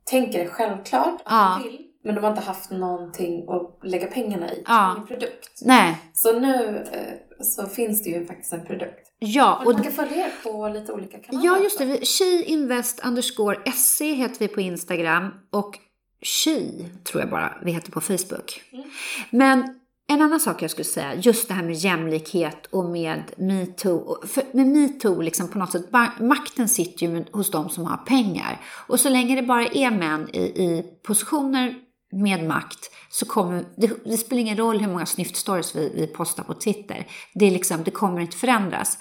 tänker 0.04 0.44
är 0.44 0.48
självklart 0.48 1.14
att 1.24 1.32
Ja. 1.32 1.60
vill. 1.64 1.80
Men 2.06 2.14
de 2.14 2.24
har 2.24 2.30
inte 2.30 2.42
haft 2.42 2.70
någonting 2.70 3.46
att 3.48 3.78
lägga 3.90 4.06
pengarna 4.06 4.52
i. 4.52 4.62
Ja. 4.66 4.92
Ingen 4.96 5.06
produkt. 5.06 5.60
Nej, 5.62 5.98
Så 6.12 6.38
nu 6.40 6.86
eh, 6.92 7.33
så 7.40 7.66
finns 7.66 8.02
det 8.02 8.10
ju 8.10 8.26
faktiskt 8.26 8.52
en 8.52 8.66
produkt. 8.66 9.10
ja. 9.18 9.54
Och 9.60 9.66
Och 9.66 9.72
man 9.74 9.82
kan 9.82 9.92
följa 9.92 10.16
er 10.26 10.32
på 10.42 10.68
lite 10.68 10.92
olika 10.92 11.18
kanaler. 11.18 11.46
Ja, 11.46 11.58
just 11.62 11.78
det. 11.78 11.84
också. 11.84 11.98
Vi- 12.00 12.06
She 12.06 12.44
Invest 12.44 13.06
underscore 13.06 13.58
SC 13.72 14.00
heter 14.00 14.38
vi 14.38 14.48
på 14.48 14.60
Instagram 14.60 15.28
och 15.50 15.78
She 16.22 16.60
tror 17.04 17.20
jag 17.22 17.30
bara 17.30 17.54
vi 17.64 17.72
heter 17.72 17.92
på 17.92 18.00
Facebook. 18.00 18.62
Mm. 18.72 18.84
Men 19.30 19.80
en 20.06 20.22
annan 20.22 20.40
sak 20.40 20.62
jag 20.62 20.70
skulle 20.70 20.84
säga, 20.84 21.14
just 21.14 21.48
det 21.48 21.54
här 21.54 21.62
med 21.62 21.74
jämlikhet 21.74 22.66
och 22.70 22.84
med 22.84 23.22
metoo. 23.36 24.16
med 24.52 24.66
metoo, 24.66 25.20
liksom 25.20 25.48
på 25.48 25.58
något 25.58 25.72
sätt, 25.72 25.86
makten 26.20 26.68
sitter 26.68 27.06
ju 27.06 27.24
hos 27.32 27.50
de 27.50 27.68
som 27.68 27.84
har 27.84 27.96
pengar. 27.96 28.60
Och 28.88 29.00
så 29.00 29.08
länge 29.08 29.36
det 29.36 29.42
bara 29.42 29.66
är 29.66 29.90
män 29.90 30.28
i, 30.32 30.40
i 30.40 30.84
positioner 31.02 31.74
med 32.14 32.48
makt 32.48 32.90
så 33.10 33.26
kommer, 33.26 33.64
det, 33.76 34.04
det 34.04 34.16
spelar 34.16 34.40
ingen 34.40 34.56
roll 34.56 34.80
hur 34.80 34.88
många 34.88 35.06
snyftstories 35.06 35.76
vi, 35.76 35.92
vi 35.94 36.06
postar 36.06 36.42
på 36.42 36.54
Twitter. 36.54 37.06
Det, 37.34 37.46
är 37.46 37.50
liksom, 37.50 37.84
det 37.84 37.90
kommer 37.90 38.20
inte 38.20 38.36
förändras. 38.36 38.98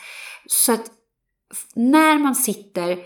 Så 0.47 0.73
att 0.73 0.91
när 1.76 2.19
man 2.19 2.36
sitter, 2.36 2.91
eh, 2.91 2.97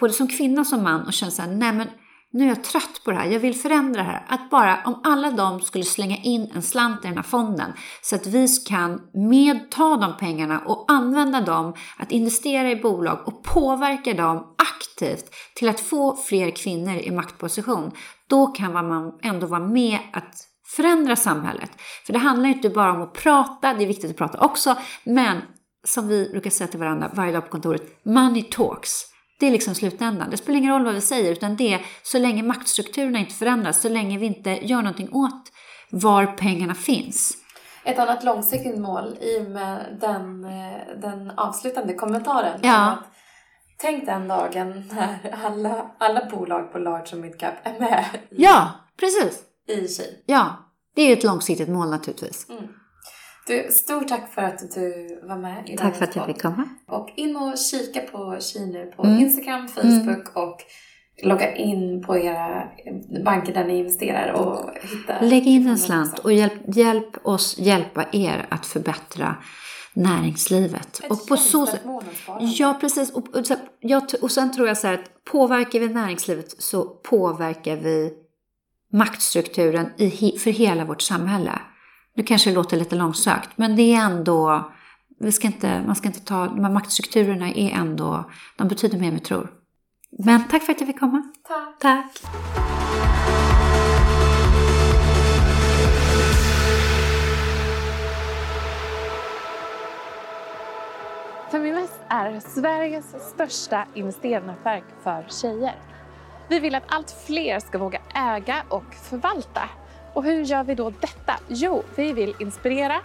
både 0.00 0.12
som 0.12 0.28
kvinna 0.28 0.64
som 0.64 0.82
man, 0.82 1.06
och 1.06 1.12
känner 1.12 1.32
så 1.32 1.42
här, 1.42 1.50
nej 1.50 1.72
men 1.72 1.88
nu 2.32 2.44
är 2.44 2.48
jag 2.48 2.64
trött 2.64 3.00
på 3.04 3.10
det 3.10 3.16
här, 3.16 3.26
jag 3.26 3.40
vill 3.40 3.54
förändra 3.54 4.02
det 4.02 4.08
här. 4.08 4.26
Att 4.28 4.50
bara, 4.50 4.78
om 4.84 5.00
alla 5.04 5.30
de 5.30 5.60
skulle 5.60 5.84
slänga 5.84 6.16
in 6.16 6.50
en 6.54 6.62
slant 6.62 7.04
i 7.04 7.08
den 7.08 7.16
här 7.16 7.22
fonden 7.22 7.72
så 8.02 8.16
att 8.16 8.26
vi 8.26 8.48
kan 8.68 9.00
med, 9.14 9.70
ta 9.70 9.96
de 9.96 10.16
pengarna 10.16 10.58
och 10.58 10.84
använda 10.88 11.40
dem 11.40 11.74
att 11.98 12.12
investera 12.12 12.70
i 12.70 12.76
bolag 12.76 13.18
och 13.24 13.44
påverka 13.44 14.14
dem 14.14 14.54
aktivt 14.58 15.24
till 15.54 15.68
att 15.68 15.80
få 15.80 16.16
fler 16.16 16.50
kvinnor 16.50 16.96
i 16.96 17.10
maktposition. 17.10 17.90
Då 18.26 18.46
kan 18.46 18.72
man 18.72 19.18
ändå 19.22 19.46
vara 19.46 19.66
med 19.66 19.98
att 20.12 20.48
förändra 20.76 21.16
samhället. 21.16 21.70
För 22.06 22.12
det 22.12 22.18
handlar 22.18 22.48
ju 22.48 22.54
inte 22.54 22.68
bara 22.68 22.92
om 22.92 23.02
att 23.02 23.12
prata, 23.12 23.74
det 23.74 23.84
är 23.84 23.86
viktigt 23.86 24.10
att 24.10 24.16
prata 24.16 24.40
också, 24.40 24.76
men 25.04 25.42
som 25.84 26.08
vi 26.08 26.28
brukar 26.30 26.50
säga 26.50 26.68
till 26.68 26.80
varandra 26.80 27.10
varje 27.14 27.32
dag 27.32 27.44
på 27.44 27.50
kontoret, 27.50 28.04
money 28.04 28.42
talks. 28.42 29.11
Det 29.42 29.46
är 29.46 29.50
liksom 29.50 29.74
slutändan. 29.74 30.30
Det 30.30 30.36
spelar 30.36 30.58
ingen 30.58 30.72
roll 30.72 30.84
vad 30.84 30.94
vi 30.94 31.00
säger, 31.00 31.32
utan 31.32 31.56
det 31.56 31.74
är 31.74 31.86
så 32.02 32.18
länge 32.18 32.42
maktstrukturerna 32.42 33.18
inte 33.18 33.34
förändras, 33.34 33.80
så 33.80 33.88
länge 33.88 34.18
vi 34.18 34.26
inte 34.26 34.50
gör 34.50 34.76
någonting 34.76 35.08
åt 35.12 35.52
var 35.90 36.26
pengarna 36.26 36.74
finns. 36.74 37.36
Ett 37.84 37.98
annat 37.98 38.24
långsiktigt 38.24 38.78
mål 38.78 39.18
i 39.20 39.40
och 39.40 39.50
med 39.50 39.98
den, 40.00 40.44
eh, 40.44 41.00
den 41.00 41.30
avslutande 41.30 41.94
kommentaren. 41.94 42.60
Ja. 42.62 42.90
att 42.90 43.04
Tänk 43.78 44.06
den 44.06 44.28
dagen 44.28 44.84
när 44.92 45.34
alla, 45.46 45.90
alla 45.98 46.30
bolag 46.30 46.72
på 46.72 46.78
large 46.78 47.08
och 47.12 47.18
midcap 47.18 47.54
är 47.62 47.80
med 47.80 48.04
i, 48.30 48.42
Ja, 48.42 48.70
precis. 49.00 49.42
i 49.68 49.88
Tjej. 49.88 50.24
Ja, 50.26 50.56
det 50.94 51.02
är 51.02 51.06
ju 51.06 51.12
ett 51.12 51.24
långsiktigt 51.24 51.68
mål 51.68 51.90
naturligtvis. 51.90 52.46
Mm. 52.50 52.64
Du, 53.46 53.68
stort 53.70 54.08
tack 54.08 54.34
för 54.34 54.42
att 54.42 54.74
du 54.74 55.20
var 55.22 55.36
med 55.36 55.68
i 55.68 55.76
Tack 55.76 55.96
för 55.96 56.04
att 56.04 56.16
jag 56.16 56.26
fick 56.26 56.42
komma. 56.42 56.68
Och 56.88 57.10
in 57.16 57.36
och 57.36 57.58
kika 57.58 58.00
på 58.00 58.38
Tjej 58.40 58.66
nu 58.66 58.92
på 58.96 59.02
Mm. 59.02 59.18
Instagram, 59.18 59.68
Facebook 59.68 60.36
och 60.36 60.60
logga 61.22 61.56
in 61.56 62.02
på 62.06 62.18
era 62.18 62.68
banker 63.24 63.54
där 63.54 63.64
ni 63.64 63.78
investerar 63.78 64.32
och 64.32 64.70
hitta... 64.82 65.20
Lägg 65.20 65.46
in 65.46 65.68
en 65.68 65.78
slant 65.78 66.18
och 66.18 66.32
hjälp, 66.32 66.76
hjälp 66.76 67.26
oss 67.26 67.58
hjälpa 67.58 68.04
er 68.12 68.46
att 68.48 68.66
förbättra 68.66 69.36
näringslivet. 69.94 71.00
Ett 71.04 71.10
och 71.10 71.26
på 71.28 71.36
så 71.36 71.66
sätt. 71.66 71.82
Ja, 72.40 72.78
precis. 72.80 73.10
Och, 73.10 73.36
och, 73.36 73.44
jag, 73.80 74.02
och 74.22 74.30
sen 74.30 74.52
tror 74.52 74.68
jag 74.68 74.78
så 74.78 74.86
här 74.86 74.94
att 74.94 75.24
påverkar 75.24 75.80
vi 75.80 75.88
näringslivet 75.88 76.62
så 76.62 76.84
påverkar 76.84 77.76
vi 77.76 78.12
maktstrukturen 78.92 79.86
i, 79.96 80.38
för 80.38 80.50
hela 80.50 80.84
vårt 80.84 81.02
samhälle. 81.02 81.52
Nu 82.14 82.22
kanske 82.22 82.50
det 82.50 82.54
låter 82.54 82.76
lite 82.76 82.96
långsökt, 82.96 83.50
men 83.56 83.76
det 83.76 83.94
är 83.94 84.04
ändå, 84.04 84.72
vi 85.20 85.32
ska 85.32 85.46
inte, 85.46 85.82
man 85.86 85.96
ska 85.96 86.08
inte 86.08 86.20
ta, 86.20 86.46
de 86.46 86.64
här 86.64 86.72
maktstrukturerna 86.72 87.50
är 87.50 87.70
ändå, 87.70 88.30
de 88.56 88.68
betyder 88.68 88.98
mer 88.98 89.08
än 89.08 89.14
vi 89.14 89.20
tror. 89.20 89.50
Men 90.18 90.48
tack 90.48 90.62
för 90.62 90.72
att 90.72 90.80
jag 90.80 90.86
fick 90.86 91.00
komma. 91.00 91.22
Tack. 91.48 91.78
Tack. 91.80 92.22
Feminvest 101.50 102.00
är 102.08 102.40
Sveriges 102.40 103.04
största 103.34 103.86
investeringsnätverk 103.94 104.84
för 105.02 105.26
tjejer. 105.28 105.74
Vi 106.48 106.60
vill 106.60 106.74
att 106.74 106.84
allt 106.86 107.10
fler 107.26 107.60
ska 107.60 107.78
våga 107.78 108.00
äga 108.14 108.62
och 108.68 108.94
förvalta. 108.94 109.68
Och 110.12 110.24
hur 110.24 110.44
gör 110.44 110.64
vi 110.64 110.74
då 110.74 110.90
detta? 110.90 111.34
Jo, 111.48 111.82
vi 111.94 112.12
vill 112.12 112.34
inspirera, 112.38 113.00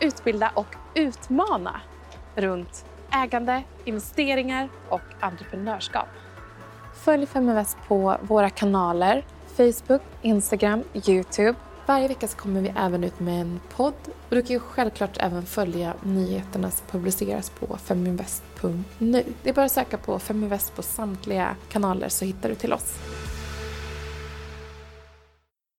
utbilda 0.00 0.50
och 0.54 0.76
utmana 0.94 1.80
runt 2.34 2.84
ägande, 3.12 3.62
investeringar 3.84 4.68
och 4.88 5.00
entreprenörskap. 5.20 6.08
Följ 7.04 7.26
Feminvest 7.26 7.76
på 7.88 8.16
våra 8.22 8.50
kanaler 8.50 9.24
Facebook, 9.56 10.02
Instagram, 10.22 10.82
Youtube. 11.08 11.54
Varje 11.86 12.08
vecka 12.08 12.28
så 12.28 12.36
kommer 12.36 12.60
vi 12.60 12.72
även 12.76 13.04
ut 13.04 13.20
med 13.20 13.40
en 13.40 13.60
podd 13.76 13.94
och 14.28 14.36
du 14.36 14.42
kan 14.42 14.50
ju 14.50 14.60
självklart 14.60 15.16
även 15.16 15.46
följa 15.46 15.94
nyheterna 16.02 16.70
som 16.70 16.86
publiceras 16.86 17.50
på 17.50 17.76
feminvest.nu. 17.76 19.24
Det 19.42 19.50
är 19.50 19.54
bara 19.54 19.66
att 19.66 19.72
söka 19.72 19.98
på 19.98 20.18
Feminvest 20.18 20.76
på 20.76 20.82
samtliga 20.82 21.56
kanaler 21.68 22.08
så 22.08 22.24
hittar 22.24 22.48
du 22.48 22.54
till 22.54 22.72
oss. 22.72 22.94